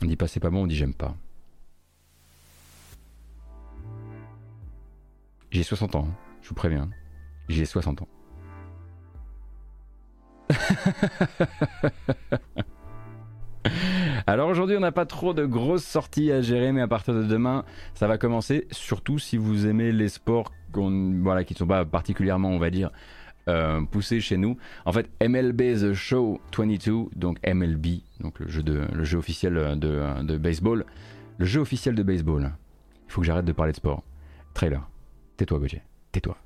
[0.00, 1.16] On dit pas c'est pas bon, on dit j'aime pas.
[5.50, 6.14] J'ai 60 ans, hein.
[6.42, 6.88] je vous préviens.
[7.48, 8.08] J'ai 60 ans.
[14.26, 17.24] Alors aujourd'hui, on n'a pas trop de grosses sorties à gérer, mais à partir de
[17.24, 17.64] demain,
[17.94, 18.66] ça va commencer.
[18.70, 22.90] Surtout si vous aimez les sports voilà, qui ne sont pas particulièrement, on va dire,
[23.48, 24.56] euh, poussés chez nous.
[24.84, 30.84] En fait, MLB The Show 22, donc MLB, donc le jeu, officiel de, de baseball.
[31.38, 32.52] Le jeu officiel de baseball.
[33.06, 34.02] Il faut que j'arrête de parler de sport.
[34.54, 34.88] Trailer.
[35.36, 35.82] Tais-toi, Gauthier.
[36.12, 36.36] Tais-toi.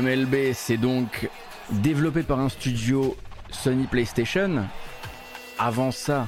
[0.00, 1.28] MLB c'est donc
[1.70, 3.16] développé par un studio
[3.50, 4.64] Sony PlayStation.
[5.58, 6.26] Avant ça,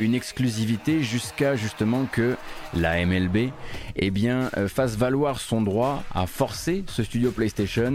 [0.00, 2.36] une exclusivité jusqu'à justement que
[2.74, 3.50] la MLB
[3.96, 7.92] eh euh, fasse valoir son droit à forcer ce studio PlayStation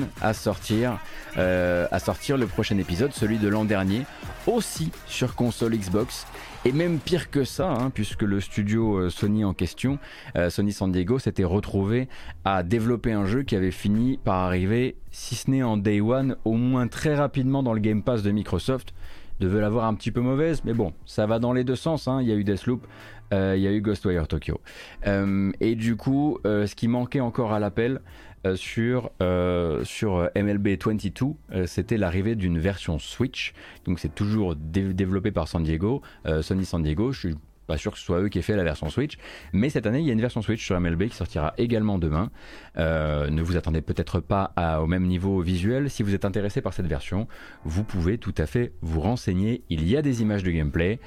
[1.38, 4.06] euh, à sortir le prochain épisode, celui de l'an dernier,
[4.46, 6.26] aussi sur console Xbox.
[6.64, 9.98] Et même pire que ça, hein, puisque le studio euh, Sony en question,
[10.36, 12.08] euh, Sony San Diego, s'était retrouvé
[12.46, 16.36] à développer un jeu qui avait fini par arriver, si ce n'est en Day One,
[16.46, 18.94] au moins très rapidement dans le Game Pass de Microsoft.
[19.40, 22.08] Devait l'avoir un petit peu mauvaise, mais bon, ça va dans les deux sens.
[22.08, 22.20] Hein.
[22.22, 22.86] Il y a eu Deathloop,
[23.34, 24.62] euh, il y a eu Ghostwire Tokyo.
[25.04, 28.02] et du coup, ce qui manquait encore à l'appel,
[28.46, 33.54] euh, sur, euh, sur MLB 22, euh, c'était l'arrivée d'une version Switch.
[33.86, 36.02] Donc c'est toujours développé par San Diego,
[36.42, 37.12] Sony San Diego.
[37.12, 37.36] Je suis
[37.68, 39.18] pas sûr que ce soit eux qui aient fait la version Switch,
[39.54, 42.32] mais cette année il y a une version Switch sur MLB qui sortira également demain.
[42.78, 45.90] ne vous attendez peut-être pas au même niveau visuel.
[45.90, 47.28] Si vous êtes intéressé par cette version,
[47.64, 49.64] vous pouvez tout à fait vous renseigner.
[49.70, 51.00] Il y a des images de gameplay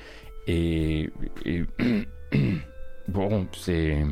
[0.47, 1.11] et,
[1.45, 1.65] et
[3.09, 4.05] bon, c'est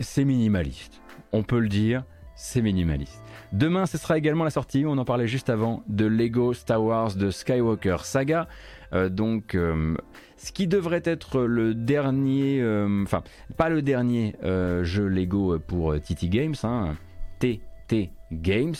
[0.00, 1.00] c'est minimaliste.
[1.32, 2.04] On peut le dire
[2.34, 3.22] c'est minimaliste.
[3.52, 7.14] Demain, ce sera également la sortie, on en parlait juste avant, de Lego Star Wars
[7.14, 8.48] de Skywalker Saga.
[8.92, 9.96] Euh, donc, euh,
[10.36, 13.22] ce qui devrait être le dernier, euh, enfin,
[13.56, 14.34] pas le dernier
[14.82, 16.96] jeu Lego pour TT Games, hein,
[17.38, 18.74] TT Games.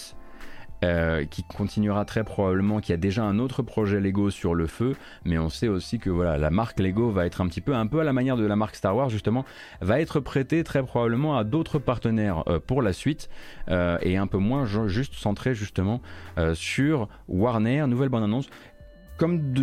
[0.85, 4.97] Euh, qui continuera très probablement, qui a déjà un autre projet Lego sur le feu,
[5.25, 7.87] mais on sait aussi que voilà, la marque Lego va être un petit peu, un
[7.87, 9.47] peu à la manière de la marque Star Wars justement,
[9.81, 13.31] va être prêtée très probablement à d'autres partenaires euh, pour la suite
[13.71, 16.03] euh, et un peu moins juste centré justement
[16.53, 17.87] sur Warner.
[17.87, 18.49] Nouvelle bonne annonce
[19.17, 19.55] comme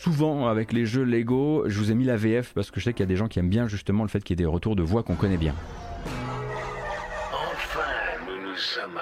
[0.00, 2.92] souvent avec les jeux Lego, je vous ai mis la VF parce que je sais
[2.92, 4.50] qu'il y a des gens qui aiment bien justement le fait qu'il y ait des
[4.50, 5.54] retours de voix qu'on connaît bien.
[7.32, 7.80] Enfin,
[8.26, 8.96] nous nous sommes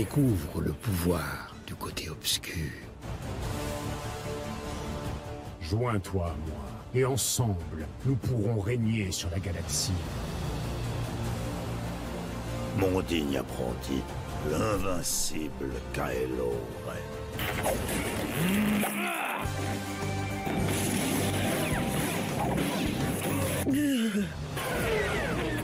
[0.00, 2.72] Découvre le pouvoir du côté obscur.
[5.60, 9.92] Joins-toi à moi, et ensemble, nous pourrons régner sur la galaxie.
[12.78, 14.00] Mon digne apprenti,
[14.50, 16.54] l'invincible Kylo
[16.86, 16.96] Ren.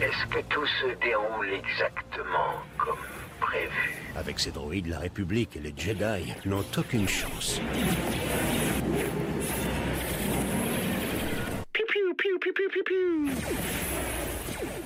[0.02, 3.15] Est-ce que tout se déroule exactement comme
[3.56, 7.60] prévu Avec ces droïdes, la République et les Jedi n'ont aucune chance.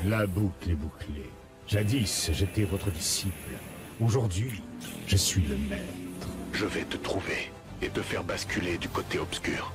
[0.07, 1.31] La boucle est bouclée.
[1.69, 3.33] Jadis, j'étais votre disciple.
[4.01, 4.63] Aujourd'hui,
[5.07, 6.29] je suis le maître.
[6.53, 7.53] Je vais te trouver
[7.83, 9.73] et te faire basculer du côté obscur.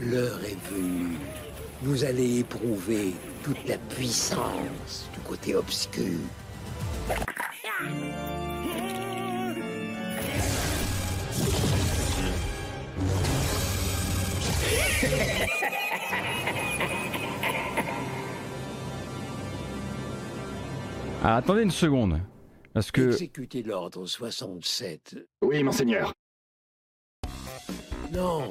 [0.00, 1.16] L'heure est venue.
[1.82, 6.18] Vous allez éprouver toute la puissance du côté obscur.
[21.22, 22.20] Ah, attendez une seconde.
[22.72, 23.08] Parce que.
[23.08, 25.16] Exécutez l'ordre 67.
[25.42, 26.12] Oui, monseigneur.
[28.12, 28.50] Non,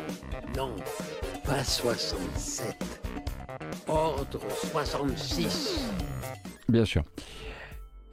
[0.56, 0.76] non,
[1.46, 3.07] pas 67.
[3.88, 5.89] Ordre 66.
[6.70, 7.03] Bien sûr.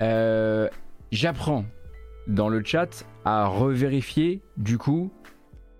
[0.03, 0.69] Euh,
[1.13, 1.65] J'apprends
[2.27, 5.13] dans le chat à revérifier, du coup,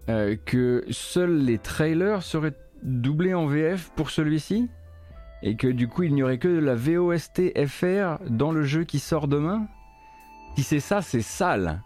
[0.09, 2.55] euh, que seuls les trailers seraient
[2.85, 4.69] doublés en VF pour celui-ci
[5.43, 8.85] et que du coup il n'y aurait que de la VOST FR dans le jeu
[8.85, 9.67] qui sort demain
[10.57, 11.83] Si c'est ça, c'est sale.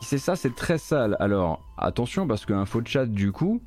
[0.00, 1.16] Si c'est ça, c'est très sale.
[1.18, 3.60] Alors attention parce qu'un faux chat du coup,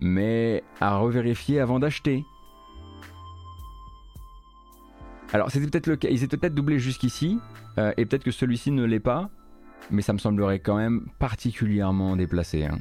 [0.00, 2.22] mais à revérifier avant d'acheter.
[5.34, 7.40] Alors c'était peut-être le cas, ils étaient peut-être doublés jusqu'ici,
[7.78, 9.30] euh, et peut-être que celui-ci ne l'est pas,
[9.90, 12.64] mais ça me semblerait quand même particulièrement déplacé.
[12.64, 12.78] Hein.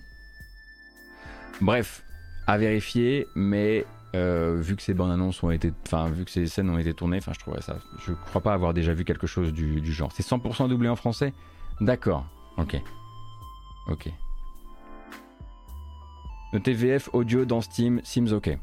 [1.62, 2.04] Bref,
[2.46, 6.46] à vérifier, mais euh, vu que ces bandes annonces ont été, enfin vu que ces
[6.46, 9.52] scènes ont été tournées, je trouverais ça, je crois pas avoir déjà vu quelque chose
[9.52, 10.12] du, genre.
[10.12, 11.34] C'est 100% doublé en français?
[11.82, 12.24] D'accord,
[12.58, 12.80] ok,
[13.88, 14.12] ok.
[16.54, 18.56] Le TVF audio dans Steam seems ok.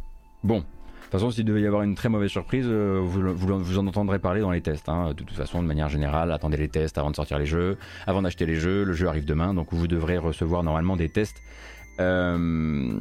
[0.44, 0.64] Bon,
[1.10, 4.20] toute façon, s'il devait y avoir une très mauvaise surprise, euh, vous, vous, en entendrez
[4.20, 4.88] parler dans les tests.
[4.88, 5.08] Hein.
[5.08, 8.22] De toute façon, de manière générale, attendez les tests avant de sortir les jeux, avant
[8.22, 8.84] d'acheter les jeux.
[8.84, 11.42] Le jeu arrive demain, donc vous devrez recevoir normalement des tests
[11.98, 13.00] euh,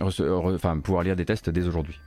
[0.00, 1.98] enfin, pouvoir lire des tests dès aujourd'hui.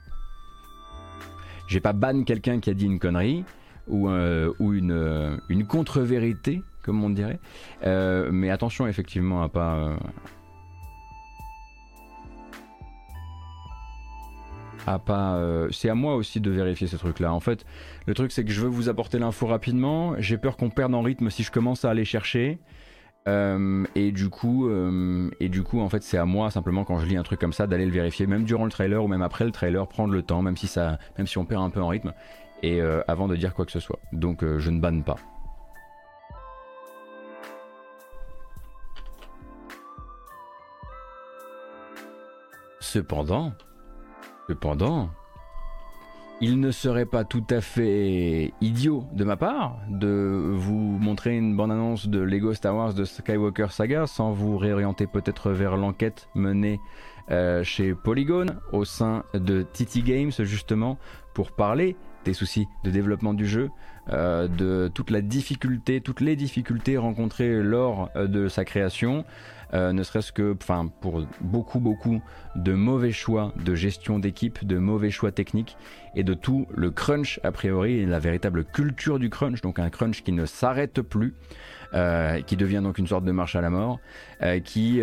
[1.68, 3.44] J'ai pas ban quelqu'un qui a dit une connerie
[3.86, 7.38] ou, euh, une, une contre-vérité, comme on dirait.
[7.84, 9.98] Mais attention effectivement à pas.
[15.04, 15.36] Pas.
[15.36, 17.32] euh, c'est à moi aussi de vérifier ce truc-là.
[17.32, 17.64] En fait,
[18.06, 20.14] le truc c'est que je veux vous apporter l'info rapidement.
[20.18, 22.58] J'ai peur qu'on perde en rythme si je commence à aller chercher.
[23.26, 26.98] Euh, et du coup, euh, et du coup, en fait, c'est à moi simplement quand
[26.98, 29.22] je lis un truc comme ça d'aller le vérifier, même durant le trailer ou même
[29.22, 31.80] après le trailer, prendre le temps, même si ça, même si on perd un peu
[31.80, 32.12] en rythme,
[32.62, 33.98] et avant de dire quoi que ce soit.
[34.12, 35.16] Donc, je ne banne pas.
[42.80, 43.52] Cependant,
[44.48, 45.10] cependant,
[46.40, 51.56] il ne serait pas tout à fait idiot de ma part de vous montrer une
[51.56, 56.80] bande-annonce de Lego Star Wars de Skywalker Saga sans vous réorienter peut-être vers l'enquête menée
[57.30, 60.98] euh, chez Polygon au sein de TT Games justement
[61.32, 63.70] pour parler des soucis de développement du jeu,
[64.10, 69.24] euh, de toute la difficulté, toutes les difficultés rencontrées lors euh, de sa création,
[69.74, 72.22] euh, ne serait-ce que pour beaucoup, beaucoup
[72.54, 75.76] de mauvais choix de gestion d'équipe, de mauvais choix techniques
[76.14, 79.90] et de tout le crunch a priori, et la véritable culture du crunch, donc un
[79.90, 81.34] crunch qui ne s'arrête plus.
[81.92, 84.00] Euh, qui devient donc une sorte de marche à la mort,
[84.42, 85.00] euh, qui,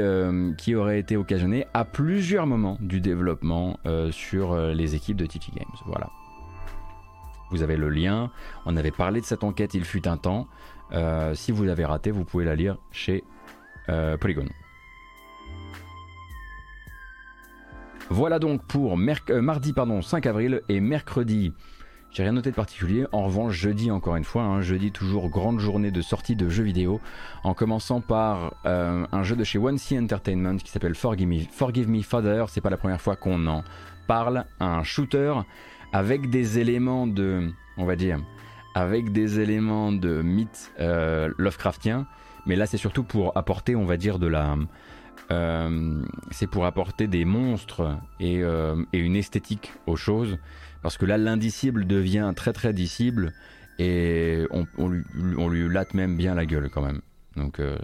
[0.76, 3.80] aurait été occasionné à plusieurs moments du développement
[4.12, 5.66] sur les équipes de TT Games.
[5.86, 6.10] Voilà.
[7.50, 8.30] Vous avez le lien.
[8.66, 10.48] On avait parlé de cette enquête il fut un temps.
[11.34, 13.24] Si vous l'avez raté, vous pouvez la lire chez
[14.20, 14.48] Polygon.
[18.12, 21.54] Voilà donc pour euh, mardi pardon, 5 avril et mercredi.
[22.12, 23.06] J'ai rien noté de particulier.
[23.14, 26.66] En revanche, jeudi encore une fois, hein, jeudi toujours grande journée de sortie de jeux
[26.66, 27.00] vidéo,
[27.46, 31.40] en commençant par euh, un jeu de chez One C Entertainment qui s'appelle Forgive Me,
[31.50, 32.44] Forgive Me Father.
[32.50, 33.64] C'est pas la première fois qu'on en
[34.08, 34.44] parle.
[34.60, 35.34] Un shooter
[35.94, 38.20] avec des éléments de, on va dire,
[38.76, 42.08] avec des éléments de mythe euh, Lovecraftien.
[42.46, 44.56] Mais là, c'est surtout pour apporter, on va dire, de la,
[45.32, 50.38] euh, c'est pour apporter des monstres et, euh, et une esthétique aux choses.
[50.82, 53.34] Parce que là, l'indicible devient très très dicible
[53.80, 55.04] et on, lui,
[55.38, 55.50] on
[55.94, 57.02] même bien la gueule quand même.
[57.36, 57.78] Donc, euh,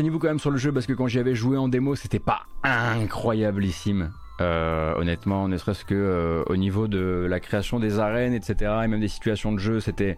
[0.00, 2.18] renseignez-vous quand même sur le jeu parce que quand j'y avais joué en démo, c'était
[2.18, 4.12] pas incroyablissime.
[4.40, 8.86] Euh, honnêtement, ne serait-ce que euh, au niveau de la création des arènes, etc., et
[8.86, 10.16] même des situations de jeu, c'était,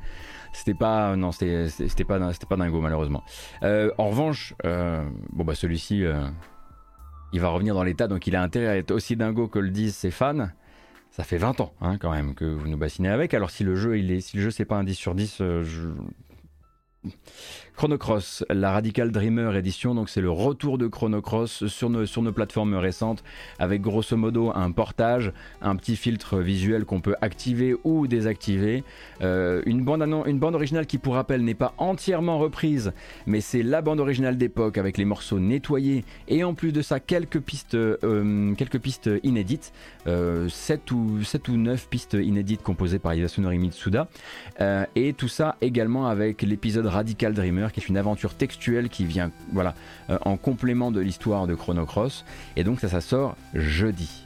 [0.53, 1.67] c'était pas, non, c'était,
[2.05, 3.25] pas, c'était pas dingo malheureusement.
[3.65, 6.05] Euh, en revanche, euh, bon bah celui-ci,
[7.33, 9.71] il va revenir dans l'état, donc il a intérêt à être aussi dingo que le
[9.71, 10.47] disent ses fans.
[11.11, 13.35] Ça fait 20 ans, hein, quand même, que vous nous bassinez avec.
[13.35, 15.39] Alors si le jeu, il est, si le jeu c'est pas un 10 sur 10,
[15.41, 15.89] euh, je
[17.83, 22.07] Chrono Cross, la Radical Dreamer édition, donc c'est le retour de Chrono Cross sur nos,
[22.07, 23.25] sur nos plateformes récentes
[23.59, 28.85] avec grosso modo un portage, un petit filtre visuel qu'on peut activer ou désactiver,
[29.21, 32.93] euh, une, bande originale qui pour rappel n'est pas entièrement reprise,
[33.27, 37.01] mais c'est la bande originale d'époque avec les morceaux nettoyés et en plus de ça
[37.01, 38.55] quelques pistes, euh,
[39.25, 39.73] inédites,
[40.05, 40.49] 7, euh,
[40.95, 44.07] ou, 7 ou 9 pistes inédites composées par Yasunori Mitsuda,
[44.95, 49.31] et tout ça également avec l'épisode Radical Dreamer qui est une aventure textuelle qui vient
[49.53, 49.75] voilà,
[50.11, 52.25] euh, en complément de l'histoire de Chrono Cross.
[52.57, 54.25] Et donc ça, ça sort jeudi.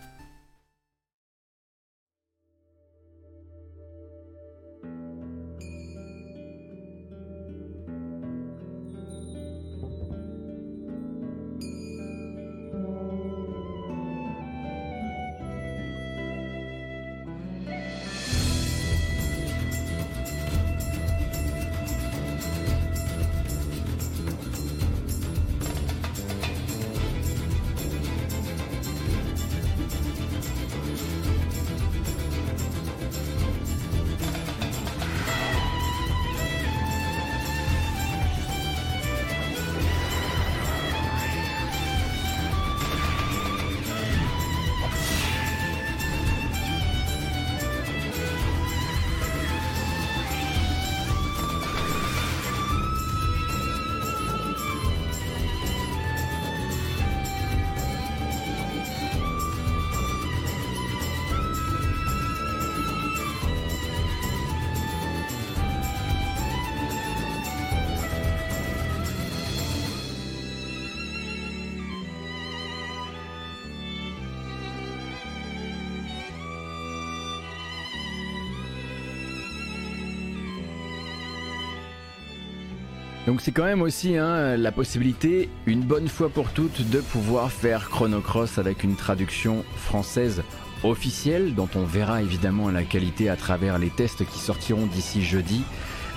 [83.47, 87.89] C'est quand même aussi hein, la possibilité, une bonne fois pour toutes, de pouvoir faire
[87.91, 90.43] Chrono Cross avec une traduction française
[90.83, 95.63] officielle, dont on verra évidemment la qualité à travers les tests qui sortiront d'ici jeudi.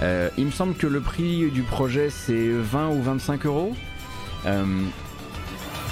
[0.02, 3.76] Euh, il me semble que le prix du projet c'est 20 ou 25 euros.
[4.48, 4.66] Euh,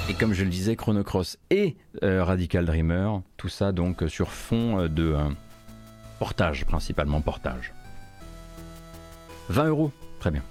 [0.09, 4.31] et comme je le disais, Chrono Cross et euh, Radical Dreamer, tout ça donc sur
[4.31, 5.15] fond de
[6.17, 7.73] portage, principalement portage.
[9.49, 10.41] 20 euros, très bien.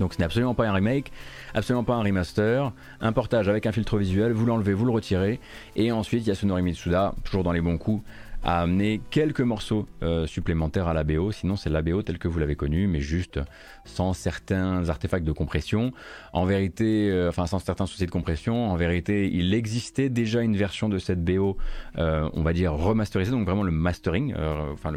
[0.00, 1.12] Donc ce n'est absolument pas un remake,
[1.54, 5.40] absolument pas un remaster, un portage avec un filtre visuel, vous l'enlevez, vous le retirez,
[5.74, 8.02] et ensuite Yasunori Mitsuda, toujours dans les bons coups,
[8.46, 12.28] a amené quelques morceaux euh, supplémentaires à la BO, sinon c'est la BO telle que
[12.28, 13.40] vous l'avez connue, mais juste
[13.84, 15.92] sans certains artefacts de compression.
[16.32, 20.56] En vérité, euh, enfin sans certains soucis de compression, en vérité, il existait déjà une
[20.56, 21.56] version de cette BO,
[21.98, 24.32] euh, on va dire remasterisée, donc vraiment le mastering,
[24.72, 24.92] enfin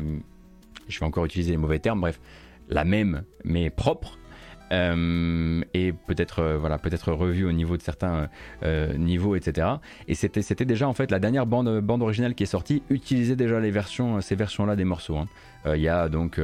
[0.87, 2.19] je vais encore utiliser les mauvais termes, bref,
[2.67, 4.18] la même mais propre,
[4.71, 8.29] et peut-être euh, voilà peut-être revu au niveau de certains
[8.63, 9.67] euh, niveaux etc
[10.07, 13.35] et c'était c'était déjà en fait la dernière bande bande originale qui est sortie utilisait
[13.35, 15.27] déjà les versions ces versions là des morceaux hein.
[15.65, 16.39] il y a donc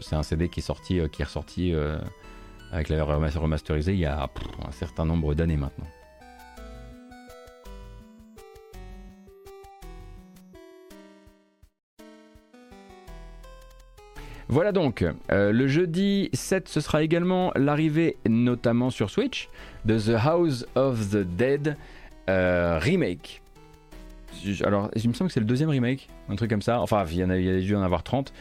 [0.00, 1.74] c'est un CD qui est sorti qui est ressorti
[2.72, 5.86] avec la remasterisée il y a un certain nombre d'années maintenant
[14.50, 19.50] Voilà donc, euh, le jeudi 7, ce sera également l'arrivée, notamment sur Switch,
[19.84, 21.76] de The House of the Dead
[22.30, 23.42] euh, Remake.
[24.64, 26.80] Alors, il me semble que c'est le deuxième remake, un truc comme ça.
[26.80, 28.32] Enfin, il y, en a, dû en avoir 30.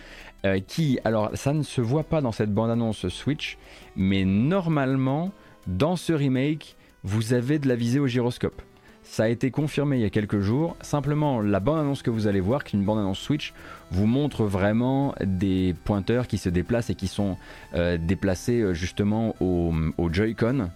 [0.45, 3.57] Euh, qui, alors, ça ne se voit pas dans cette bande-annonce Switch,
[3.97, 5.31] mais normalement,
[5.65, 8.61] dans ce remake, vous avez de la visée au gyroscope.
[9.09, 10.75] Ça a été confirmé il y a quelques jours.
[10.81, 13.53] Simplement, la bande-annonce que vous allez voir, qui est une bande-annonce Switch,
[13.89, 17.37] vous montre vraiment des pointeurs qui se déplacent et qui sont
[17.73, 19.73] euh, déplacés euh, justement au,
[20.11, 20.69] Joy-Con.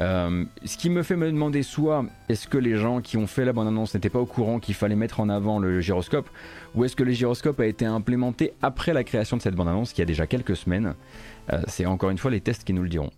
[0.00, 3.44] Euh, ce qui me fait me demander soit est-ce que les gens qui ont fait
[3.44, 6.30] la bande-annonce n'étaient pas au courant qu'il fallait mettre en avant le gyroscope,
[6.74, 10.00] ou est-ce que le gyroscope a été implémenté après la création de cette bande-annonce, qui
[10.00, 10.94] a déjà quelques semaines?
[11.66, 13.10] C'est encore une fois les tests qui nous le diront.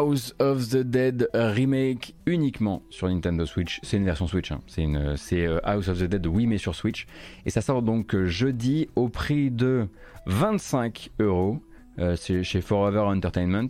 [0.00, 3.80] House of the Dead Remake uniquement sur Nintendo Switch.
[3.82, 4.60] C'est une version Switch, hein.
[4.66, 7.06] c'est euh, House of the Dead oui mais sur Switch.
[7.44, 9.88] Et ça sort donc euh, jeudi au prix de
[10.24, 11.58] 25 euros.
[11.98, 13.66] Euh, chez Forever Entertainment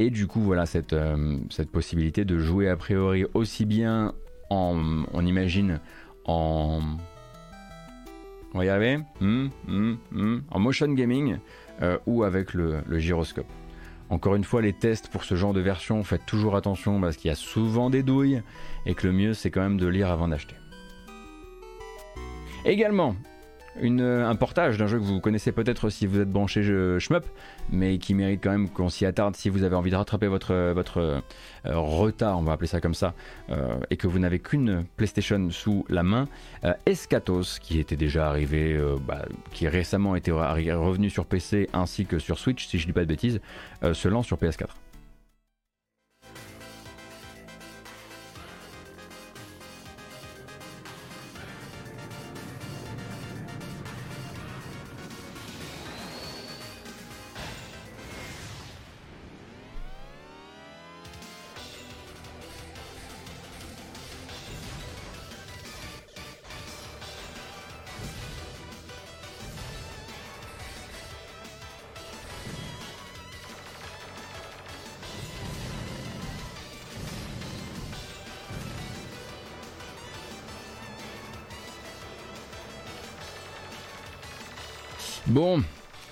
[0.00, 0.94] et du coup voilà cette,
[1.72, 4.12] possibilité de jouer a priori aussi bien
[4.50, 5.80] en on imagine
[6.24, 6.80] en
[8.52, 10.38] on hmm, hmm, hmm.
[10.50, 11.38] en motion gaming
[12.06, 13.46] ou avec le gyroscope
[14.10, 17.28] encore une fois, les tests pour ce genre de version, faites toujours attention parce qu'il
[17.28, 18.42] y a souvent des douilles
[18.84, 20.56] et que le mieux c'est quand même de lire avant d'acheter.
[22.64, 23.14] Également,
[23.78, 26.62] un portage d'un jeu que vous connaissez peut-être si vous êtes branché
[26.98, 27.24] shmup,
[27.70, 30.52] mais qui mérite quand même qu'on s'y attarde si vous avez envie de rattraper votre,
[30.52, 31.20] euh,
[31.64, 33.14] retard, on va appeler ça comme ça,
[33.50, 36.28] euh, et que vous n'avez qu'une PlayStation sous la main.
[36.64, 42.18] Euh, Escatos, qui était déjà arrivé, bah, qui récemment était revenu sur PC ainsi que
[42.18, 43.40] sur Switch, si je dis pas de bêtises,
[43.82, 44.68] se lance sur PS4.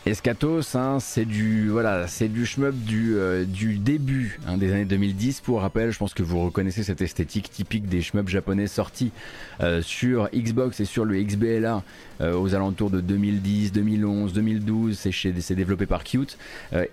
[0.09, 5.43] Escatos, hein, c'est du voilà, c'est du shmup du, euh, début hein, des années 2010.
[5.43, 9.13] Pour rappel, je pense que vous reconnaissez cette esthétique typique des shmups japonais sortis
[9.61, 11.83] euh, sur Xbox et sur le XBLA
[12.23, 14.97] euh, aux alentours de 2010, 2011, 2012.
[14.97, 16.39] C'est développé par Qt.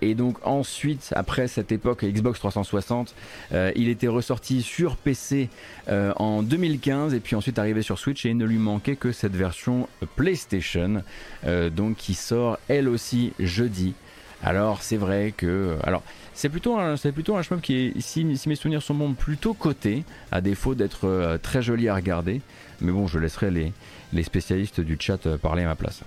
[0.02, 3.14] et donc ensuite, après cette époque Xbox 360,
[3.76, 5.48] il était ressorti sur PC
[5.88, 9.34] en 2015 et puis ensuite arrivé sur Switch et il ne lui manquait que cette
[9.34, 11.02] version PlayStation,
[11.74, 13.05] donc qui sort elle aussi
[13.38, 13.94] jeudi.
[14.42, 16.02] Alors c'est vrai que alors
[16.34, 19.14] c'est plutôt un c'est plutôt un shmup qui est si, si, mes souvenirs sont bons
[19.14, 22.42] plutôt coté à défaut d'être euh, très joli à regarder.
[22.80, 23.72] Mais bon, je laisserai les,
[24.12, 26.02] les spécialistes du chat euh, parler à ma place.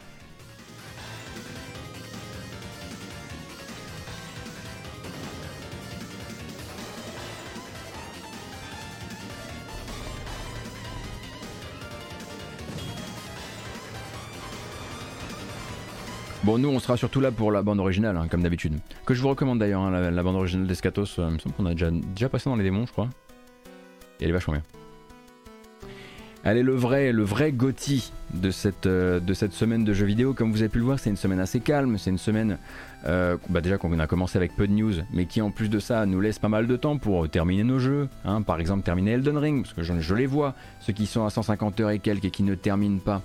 [16.50, 18.74] Bon, nous, on sera surtout là pour la bande originale, hein, comme d'habitude.
[19.06, 21.20] Que je vous recommande d'ailleurs, hein, la, bande originale d'Escatos.
[21.20, 23.08] Euh, il me semble qu'on a déjà, déjà passé dans les démons, je crois.
[24.20, 24.64] Et elle est vachement bien.
[26.44, 30.34] Allez, le vrai, le vrai Gotti de cette, euh, de cette semaine de jeux vidéo,
[30.34, 32.58] comme vous avez pu le voir, c'est une semaine assez calme, c'est une semaine
[33.06, 35.80] euh, bah déjà qu'on a commencé avec peu de news, mais qui en plus de
[35.80, 38.10] ça nous laisse pas mal de temps pour terminer nos jeux.
[38.26, 38.42] Hein.
[38.42, 41.80] par exemple, terminer Elden Ring, parce que je, les vois, ceux qui sont à 150
[41.80, 43.22] heures et quelques et qui ne terminent pas.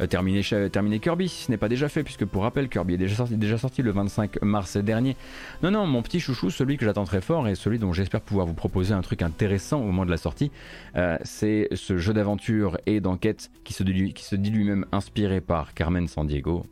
[0.00, 2.98] Euh, terminer, terminer, Kirby, si ce n'est pas déjà fait, puisque pour rappel, Kirby est
[2.98, 5.16] déjà sorti, déjà sorti le 25 mars dernier.
[5.62, 8.46] Non, non, mon petit chouchou, celui que j'attends très fort et celui dont j'espère pouvoir
[8.46, 10.50] vous proposer un truc intéressant au moment de la sortie,
[10.96, 15.74] euh, c'est ce jeu d'aventure et d'enquête qui se, qui se dit lui-même inspiré par
[15.74, 16.64] Carmen Sandiego.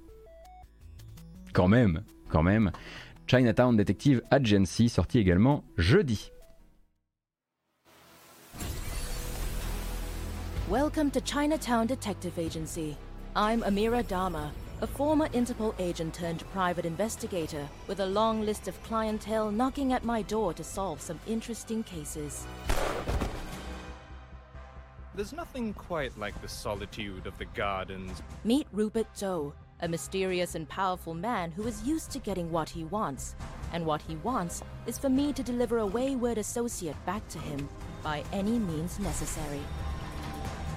[1.53, 2.70] Quand même, quand même.
[3.27, 6.31] Chinatown Detective Agency, sorti également jeudi.
[10.68, 12.97] Welcome to Chinatown Detective Agency.
[13.37, 14.51] I'm Amira Dharma,
[14.81, 20.05] a former Interpol agent turned private investigator with a long list of clientele knocking at
[20.05, 22.47] my door to solve some interesting cases.
[25.16, 28.20] There's nothing quite like the solitude of the gardens.
[28.44, 32.84] Meet Rupert Zhou, a mysterious and powerful man who is used to getting what he
[32.84, 33.34] wants.
[33.72, 37.66] And what he wants is for me to deliver a wayward associate back to him
[38.02, 39.62] by any means necessary.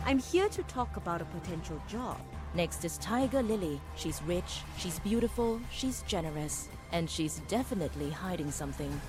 [0.06, 2.18] I'm here to talk about a potential job.
[2.54, 3.82] Next is Tiger Lily.
[3.98, 9.02] She's rich, she's beautiful, she's generous, and she's definitely hiding something.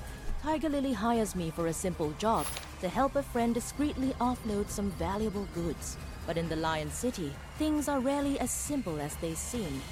[0.43, 2.47] Tiger Lily hires me for a simple job
[2.81, 5.99] to help a friend discreetly offload some valuable goods.
[6.27, 9.83] But in the Lion City, things are rarely as simple as they seem.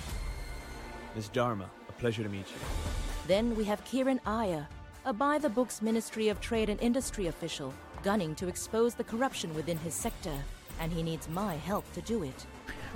[1.14, 2.56] Miss Dharma, a pleasure to meet you.
[3.26, 4.66] Then we have Kieran Iyer,
[5.04, 9.54] a by the books Ministry of Trade and Industry official, gunning to expose the corruption
[9.54, 10.34] within his sector,
[10.80, 12.46] and he needs my help to do it.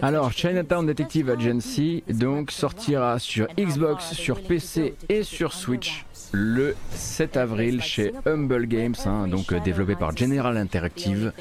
[0.01, 7.36] Alors, Chinatown Detective Agency donc sortira sur Xbox, sur PC et sur Switch le 7
[7.36, 11.32] avril chez Humble Games, hein, donc euh, développé par General Interactive.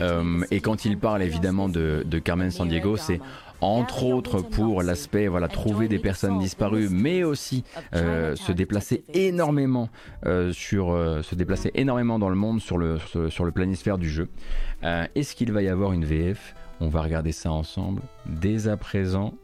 [0.00, 3.20] Euh, et quand il parle évidemment de, Carmen Sandiego, c'est
[3.60, 7.64] entre autres pour l'aspect voilà trouver des personnes disparues, mais aussi
[7.94, 9.88] euh, se déplacer énormément
[10.52, 10.88] sur
[11.22, 12.98] se déplacer énormément dans le monde sur le
[13.30, 14.28] sur, le planisphère du jeu.
[14.82, 19.34] Est-ce qu'il va y avoir une VF On va regarder ça ensemble dès à présent.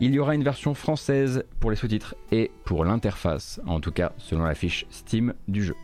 [0.00, 4.12] Il y aura une version française pour les sous-titres et pour l'interface, en tout cas
[4.18, 5.74] selon la fiche Steam du jeu.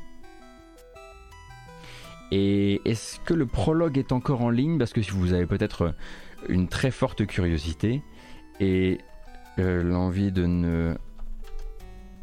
[2.30, 4.78] Et est-ce que le prologue est encore en ligne?
[4.78, 5.94] Parce que si vous avez peut-être
[6.48, 8.02] une très forte curiosité
[8.60, 8.98] et
[9.58, 10.94] euh, l'envie de ne...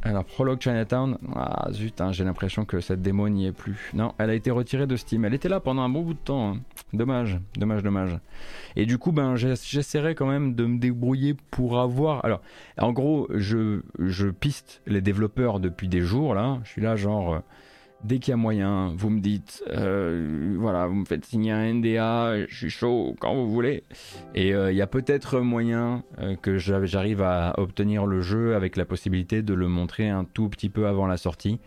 [0.01, 3.91] Alors, Prologue Chinatown, ah zut, hein, j'ai l'impression que cette démo n'y est plus.
[3.93, 5.25] Non, elle a été retirée de Steam.
[5.25, 6.53] Elle était là pendant un bon bout de temps.
[6.53, 6.59] Hein.
[6.93, 8.17] Dommage, dommage, dommage.
[8.77, 12.23] Et du coup, ben, j'essaierai quand même de me débrouiller pour avoir.
[12.23, 12.41] Alors,
[12.77, 16.59] en gros, je, je piste les développeurs depuis des jours là.
[16.63, 17.33] Je suis là, genre.
[17.33, 17.39] Euh,
[18.03, 21.73] dès qu'il y a moyen, vous me dites, euh, voilà, vous me faites signer un
[21.73, 23.83] NDA, je suis chaud quand vous voulez.
[24.35, 28.77] Et euh, il y a peut-être moyen euh, que j'arrive à obtenir le jeu avec
[28.77, 31.59] la possibilité de le montrer un tout petit peu avant la sortie.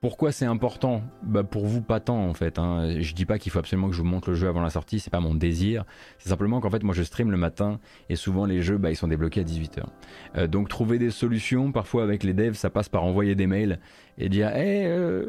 [0.00, 1.02] Pourquoi c'est important?
[1.22, 2.58] Bah Pour vous, pas tant en fait.
[2.58, 3.00] Hein.
[3.00, 4.98] Je dis pas qu'il faut absolument que je vous montre le jeu avant la sortie,
[4.98, 5.84] c'est pas mon désir.
[6.18, 8.96] C'est simplement qu'en fait, moi je stream le matin et souvent les jeux bah, ils
[8.96, 10.46] sont débloqués à 18h.
[10.46, 13.78] donc trouver des solutions, parfois avec les devs, ça passe par envoyer des mails
[14.16, 15.24] et dire Hé, eh,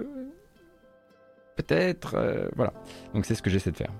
[1.62, 2.16] peut-être.
[2.16, 2.74] Euh, voilà.
[3.14, 3.91] Donc c'est ce que j'essaie de faire.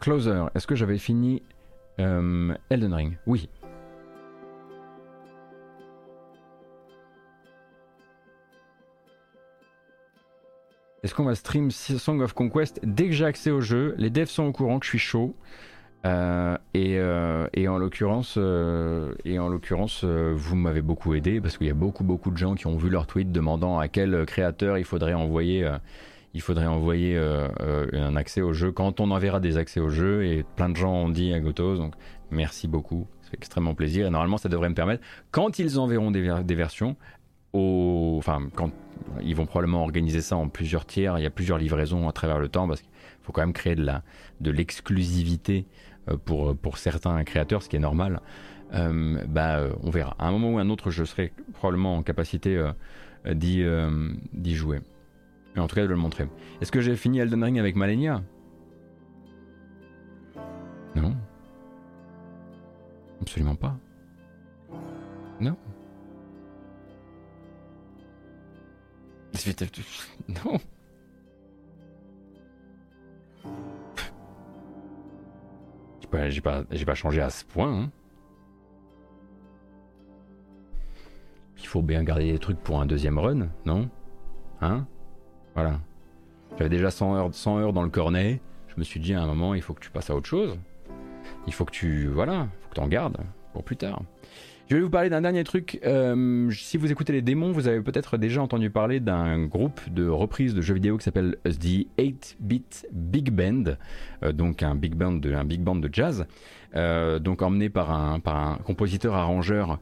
[0.00, 1.42] Closer, est-ce que j'avais fini
[1.98, 3.18] euh, Elden Ring?
[3.26, 3.48] Oui.
[11.02, 12.80] Est-ce qu'on va stream Song of Conquest?
[12.82, 15.36] Dès que j'ai accès au jeu, les devs sont au courant que je suis chaud.
[16.06, 19.12] Euh, euh, et, en l'occurrence, euh,
[20.36, 22.88] vous m'avez beaucoup aidé parce qu'il y a beaucoup beaucoup de gens qui ont vu
[22.88, 25.66] leur tweet demandant à quel créateur il faudrait envoyer,
[26.34, 28.70] un accès au jeu.
[28.72, 31.76] Quand on enverra des accès au jeu et plein de gens ont dit à Gotos
[31.76, 31.94] donc
[32.30, 34.06] merci beaucoup, fait extrêmement plaisir.
[34.06, 36.20] Et normalement ça devrait me permettre quand ils enverront des,
[36.54, 36.96] versions
[37.54, 38.70] enfin quand
[39.22, 42.38] ils vont probablement organiser ça en plusieurs tiers, il y a plusieurs livraisons à travers
[42.38, 42.90] le temps parce qu'il
[43.22, 45.66] faut quand même créer de l'exclusivité
[46.24, 48.20] pour, pour certains créateurs, ce qui est normal,
[48.74, 50.16] euh, bah, euh, on verra.
[50.18, 52.62] À un moment ou à un autre, je serai probablement en capacité
[53.26, 53.64] d'y,
[54.32, 54.80] d'y jouer.
[55.56, 56.28] Et en tout cas, de le montrer.
[56.60, 58.22] Est-ce que j'ai fini Elden Ring avec Malenia?
[60.94, 61.16] Non.
[63.22, 63.76] Absolument pas.
[65.40, 65.56] Non.
[70.28, 70.58] Non.
[76.00, 77.82] J'ai pas, changé à ce point.
[77.82, 77.90] Hein.
[81.58, 83.88] Il faut bien garder des trucs pour un deuxième run, non?
[84.60, 84.86] Hein?
[85.54, 85.80] Voilà.
[86.56, 88.40] J'avais déjà 100 heures, 100 heures dans le cornet.
[88.68, 90.58] Je me suis dit à un moment, il faut que tu passes à autre chose.
[91.46, 92.08] Il faut que tu.
[92.08, 93.18] Voilà, il faut que tu en gardes
[93.52, 94.02] pour plus tard.
[94.68, 95.78] Je vais vous parler d'un dernier truc.
[95.86, 100.08] Euh, si vous écoutez les démons, vous avez peut-être déjà entendu parler d'un groupe de
[100.08, 103.76] reprises de jeux vidéo qui s'appelle The 8-Bit Big Band,
[104.24, 106.26] euh, donc un big band de, jazz,
[106.74, 109.78] euh, donc emmené par un, par un compositeur arrangeur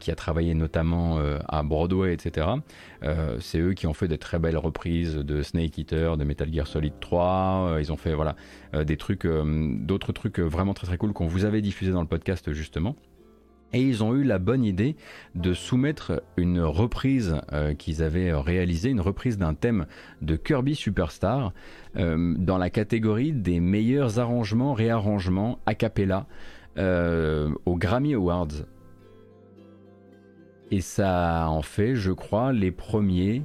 [0.00, 2.46] qui a travaillé notamment à Broadway, etc.
[3.40, 6.66] C'est eux qui ont fait des très belles reprises de Snake Eater, de Metal Gear
[6.66, 7.76] Solid 3.
[7.78, 8.36] ils ont fait voilà
[8.84, 12.52] des trucs, d'autres trucs vraiment très très cool qu'on vous avait diffusé dans le podcast
[12.52, 12.96] justement
[13.74, 14.96] et ils ont eu la bonne idée
[15.34, 19.86] de soumettre une reprise euh, qu'ils avaient réalisée, une reprise d'un thème
[20.22, 21.52] de Kirby Superstar
[21.96, 26.26] euh, dans la catégorie des meilleurs arrangements, réarrangements a cappella
[26.78, 28.64] euh, aux Grammy Awards.
[30.70, 33.42] Et ça en fait, je crois, les premiers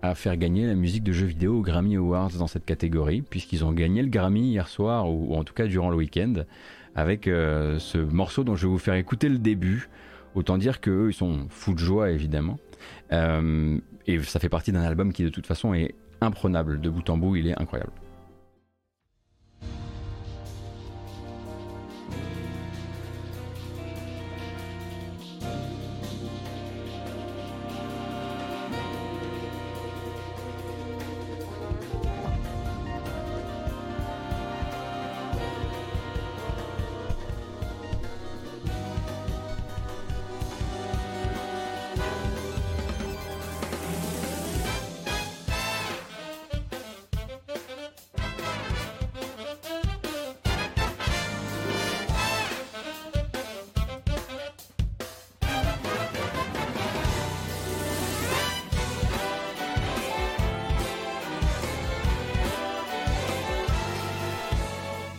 [0.00, 3.64] à faire gagner la musique de jeux vidéo aux Grammy Awards dans cette catégorie, puisqu'ils
[3.64, 6.44] ont gagné le Grammy hier soir, ou en tout cas durant le week-end
[6.94, 9.88] avec euh, ce morceau dont je vais vous faire écouter le début.
[10.34, 12.58] Autant dire qu'eux, ils sont fous de joie, évidemment.
[13.12, 16.80] Euh, et ça fait partie d'un album qui, de toute façon, est imprenable.
[16.80, 17.92] De bout en bout, il est incroyable.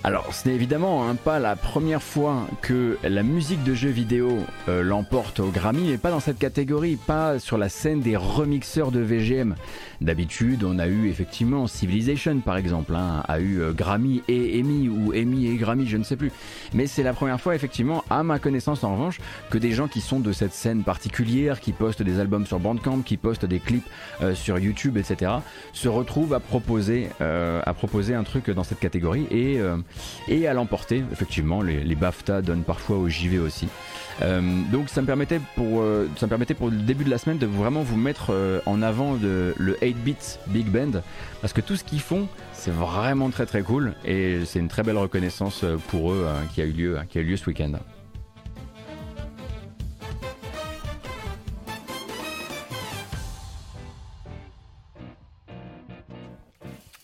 [0.05, 4.37] Alors, ce n'est évidemment hein, pas la première fois que la musique de jeux vidéo
[4.67, 8.91] euh, l'emporte au Grammy, mais pas dans cette catégorie, pas sur la scène des remixeurs
[8.91, 9.55] de VGM.
[10.01, 14.89] D'habitude, on a eu effectivement Civilization par exemple, hein, a eu euh, Grammy et Emmy,
[14.89, 16.33] ou Emmy et Grammy, je ne sais plus.
[16.73, 20.01] Mais c'est la première fois, effectivement, à ma connaissance en revanche, que des gens qui
[20.01, 23.87] sont de cette scène particulière, qui postent des albums sur Bandcamp, qui postent des clips
[24.21, 25.31] euh, sur YouTube, etc.,
[25.71, 29.27] se retrouvent à proposer, à proposer un truc dans cette catégorie.
[29.31, 29.59] Et
[30.27, 31.03] et à l'emporter.
[31.11, 33.67] Effectivement, les, BAFTA donnent parfois au JV aussi.
[34.21, 34.41] Euh,
[34.71, 37.39] donc ça me permettait pour euh, ça me permettait pour le début de la semaine
[37.39, 40.15] de vraiment vous mettre euh, en avant le 8 bits
[40.47, 41.01] Big Band
[41.41, 44.83] parce que tout ce qu'ils font c'est vraiment très très cool et c'est une très
[44.83, 47.71] belle reconnaissance pour eux qui a eu lieu qui a eu lieu ce week-end.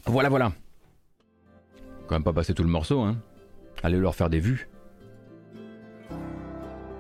[0.06, 0.52] Voilà voilà
[2.10, 3.18] quand même pas passer tout le morceau, hein.
[3.84, 4.68] Allez leur faire des vues.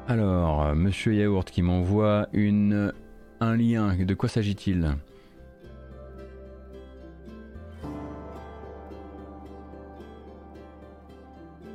[0.07, 2.93] Alors, euh, Monsieur Yaourt qui m'envoie une
[3.39, 3.95] un lien.
[3.95, 4.95] De quoi s'agit-il?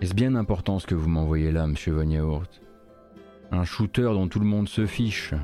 [0.00, 2.60] Est-ce bien important ce que vous m'envoyez là, Monsieur Von Yaourt?
[3.50, 5.34] Un shooter dont tout le monde se fiche.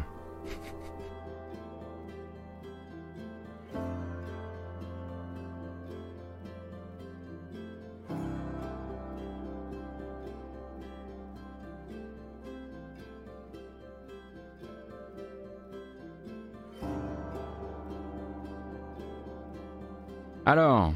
[20.50, 20.94] Alors.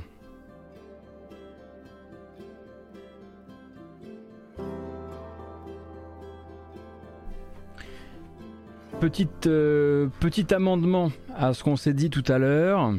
[9.46, 12.94] Euh, petit amendement à ce qu'on s'est dit tout à l'heure.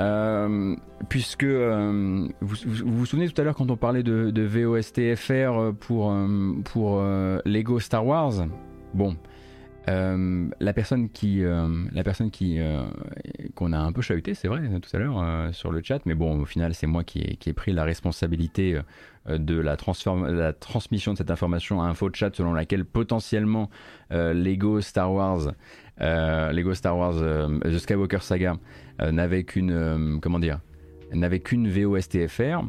[0.00, 0.74] Euh,
[1.08, 6.12] puisque euh, vous, vous, souvenez tout à l'heure quand on parlait de, de VOSTFR pour,
[6.64, 7.00] pour
[7.44, 8.46] Lego Star Wars?
[8.92, 9.16] Bon,
[9.88, 12.84] euh, la personne qui, euh, la personne qui, euh,
[13.54, 16.40] qu'on a un peu chahuté, c'est vrai, tout à l'heure sur le chat, mais bon,
[16.40, 18.78] au final, c'est moi qui ai, qui ai, pris la responsabilité
[19.28, 19.76] de la,
[20.30, 23.70] la, transmission de cette information à un faux chat selon laquelle potentiellement
[24.10, 25.52] Lego Star Wars,
[25.98, 27.16] Lego Star Wars,
[27.62, 28.56] The Skywalker Saga
[29.00, 30.60] n'avait qu'une, comment dire,
[31.12, 32.62] n'avait qu'une VOSTFR.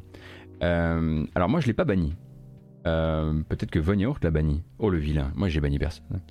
[0.61, 2.15] alors moi, je l'ai pas banni.
[2.85, 4.63] Euh, peut-être que Von l'a banni.
[4.77, 6.21] Oh le vilain, moi j'ai banni personne.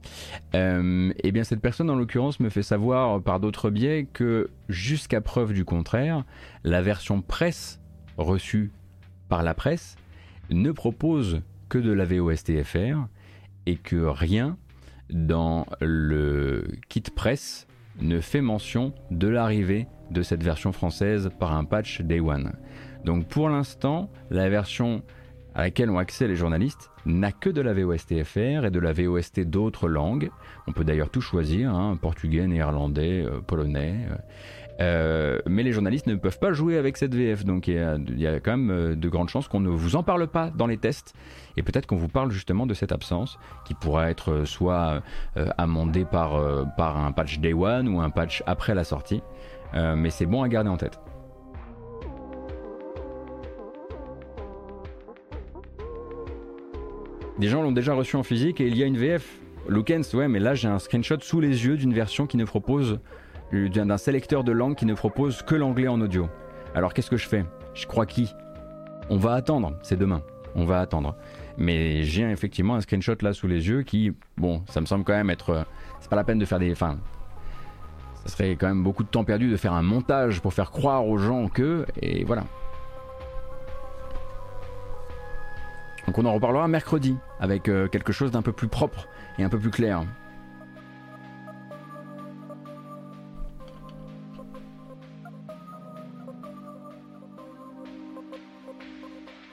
[0.55, 4.51] Euh, et eh bien cette personne en l'occurrence me fait savoir par d'autres biais que
[4.69, 6.25] jusqu'à preuve du contraire,
[6.65, 7.81] la version presse
[8.19, 8.71] reçue
[9.29, 9.97] par la presse
[10.51, 13.07] ne propose que de la VOSTFR
[13.65, 14.59] et que rien
[15.11, 17.67] dans le kit presse
[18.01, 22.53] ne fait mention de l'arrivée de cette version française par un patch Day One.
[23.05, 25.03] Donc pour l'instant, la version
[25.55, 29.41] à laquelle ont accès les journalistes n'a que de la VOSTFR et de la VOST
[29.41, 30.31] d'autres langues.
[30.67, 34.07] On peut d'ailleurs tout choisir, hein, portugais, néerlandais, euh, polonais.
[34.11, 34.17] Euh,
[34.81, 38.41] euh, mais les journalistes ne peuvent pas jouer avec cette VF, donc il y, a,
[38.41, 41.15] quand même de grandes chances qu'on ne vous en parle pas dans les tests,
[41.57, 45.03] et peut-être qu'on vous parle justement de cette absence, qui pourra être soit
[45.59, 46.41] amendée par,
[46.77, 49.23] par un patch Day One ou un patch après la sortie,
[49.75, 50.99] mais c'est bon à garder en tête.
[57.39, 59.39] Des gens l'ont déjà reçu en physique et il y a une VF.
[59.69, 62.99] Lookens, ouais, mais là j'ai un screenshot sous les yeux d'une version qui ne propose,
[63.53, 66.29] d'un sélecteur de langue qui ne propose que l'anglais en audio.
[66.75, 67.45] Alors qu'est-ce que je fais?
[67.75, 68.35] Je crois qui?
[69.09, 70.23] On va attendre, c'est demain.
[70.55, 71.17] On va attendre.
[71.57, 75.13] Mais j'ai effectivement un screenshot là sous les yeux qui, bon, ça me semble quand
[75.13, 75.67] même être.
[76.01, 76.73] C'est pas la peine de faire des.
[76.73, 76.99] Enfin,
[78.25, 81.07] ça serait quand même beaucoup de temps perdu de faire un montage pour faire croire
[81.07, 81.87] aux gens que.
[82.01, 82.45] Et voilà.
[86.07, 89.09] Donc on en reparlera mercredi avec euh, quelque chose d'un peu plus propre
[89.39, 90.05] et un peu plus clair.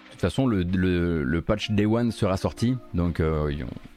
[0.07, 3.49] De toute façon, le, patch Day One sera sorti, donc euh,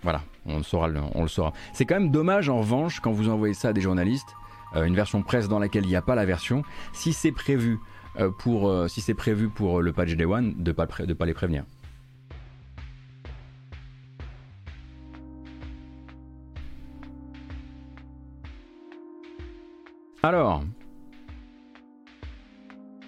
[0.05, 1.53] voilà, on le saura.
[1.73, 4.37] C'est quand même dommage en revanche quand vous envoyez ça à des journalistes,
[4.77, 6.63] euh, une version presse dans laquelle il n'y a pas la version,
[6.93, 7.81] si c'est prévu
[8.39, 10.73] pour le patch Day One, de
[11.07, 11.65] de pas les prévenir.
[20.25, 20.63] Alors,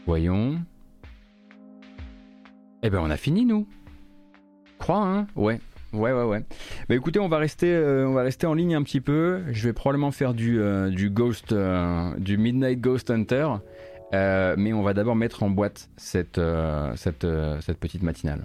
[0.05, 0.61] voyons.
[2.83, 3.69] Eh ben on a fini nous.
[4.79, 5.61] Crois hein Ouais.
[5.93, 6.45] Ouais ouais ouais.
[6.89, 9.43] Bah écoutez, on va rester euh, on va rester en ligne un petit peu.
[9.53, 13.49] Je vais probablement faire du, euh, du Ghost euh, du Midnight Ghost Hunter.
[14.13, 16.41] mais on va d'abord mettre en boîte cette,
[16.97, 17.27] cette,
[17.61, 18.45] cette petite matinale.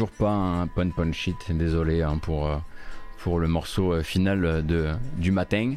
[0.00, 2.56] Toujours pas un pun pun shit, désolé hein, pour, euh,
[3.22, 4.88] pour le morceau euh, final de,
[5.18, 5.74] du matin.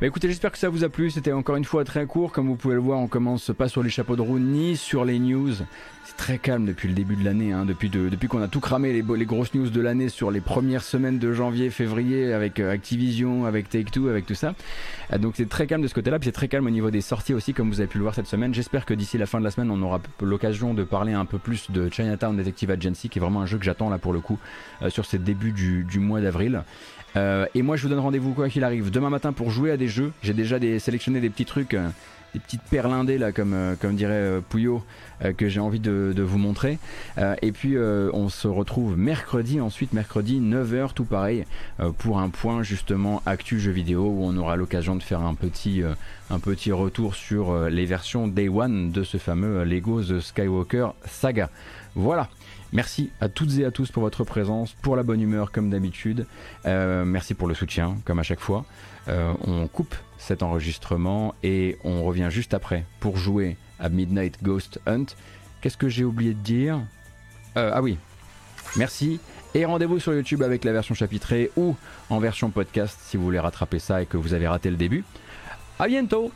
[0.00, 1.10] Bah écoutez, j'espère que ça vous a plu.
[1.10, 2.32] C'était encore une fois très court.
[2.32, 5.04] Comme vous pouvez le voir, on commence pas sur les chapeaux de roue ni sur
[5.04, 5.52] les news.
[6.04, 7.52] C'est très calme depuis le début de l'année.
[7.52, 7.64] Hein.
[7.64, 11.18] Depuis, depuis qu'on a tout cramé les, grosses news de l'année sur les premières semaines
[11.18, 14.54] de janvier, février avec euh, Activision, avec Take-Two, avec tout ça.
[15.12, 16.18] Euh, donc c'est très calme de ce côté-là.
[16.18, 18.16] Puis c'est très calme au niveau des sorties aussi, comme vous avez pu le voir
[18.16, 18.52] cette semaine.
[18.52, 21.38] J'espère que d'ici la fin de la semaine, on aura l'occasion de parler un peu
[21.38, 24.20] plus de Chinatown Detective Agency, qui est vraiment un jeu que j'attends là pour le
[24.20, 24.38] coup
[24.82, 26.64] euh, sur ces débuts du mois d'avril.
[27.16, 29.76] Euh, et moi, je vous donne rendez-vous quoi qu'il arrive demain matin pour jouer à
[29.76, 30.12] des jeux.
[30.22, 31.88] J'ai déjà des, sélectionné des petits trucs, euh,
[32.34, 34.82] des petites perlindées là, comme, euh, comme dirait Pouillot,
[35.36, 36.78] que j'ai envie de, vous montrer.
[37.40, 41.46] et puis, on se retrouve mercredi, ensuite mercredi 9h, tout pareil,
[41.98, 45.82] pour un point justement actu jeux vidéo où on aura l'occasion de faire un petit,
[46.30, 51.48] un petit retour sur les versions Day One de ce fameux Lego The Skywalker Saga.
[51.94, 52.28] Voilà.
[52.74, 56.26] Merci à toutes et à tous pour votre présence, pour la bonne humeur comme d'habitude.
[56.66, 58.64] Euh, merci pour le soutien, comme à chaque fois.
[59.06, 64.80] Euh, on coupe cet enregistrement et on revient juste après pour jouer à Midnight Ghost
[64.86, 65.06] Hunt.
[65.60, 66.80] Qu'est-ce que j'ai oublié de dire?
[67.56, 67.96] Euh, Ah oui,
[68.76, 69.20] merci.
[69.54, 71.76] Et rendez-vous sur YouTube avec la version chapitrée ou
[72.10, 75.04] en version podcast si vous voulez rattraper ça et que vous avez raté le début.
[75.78, 76.32] A bientôt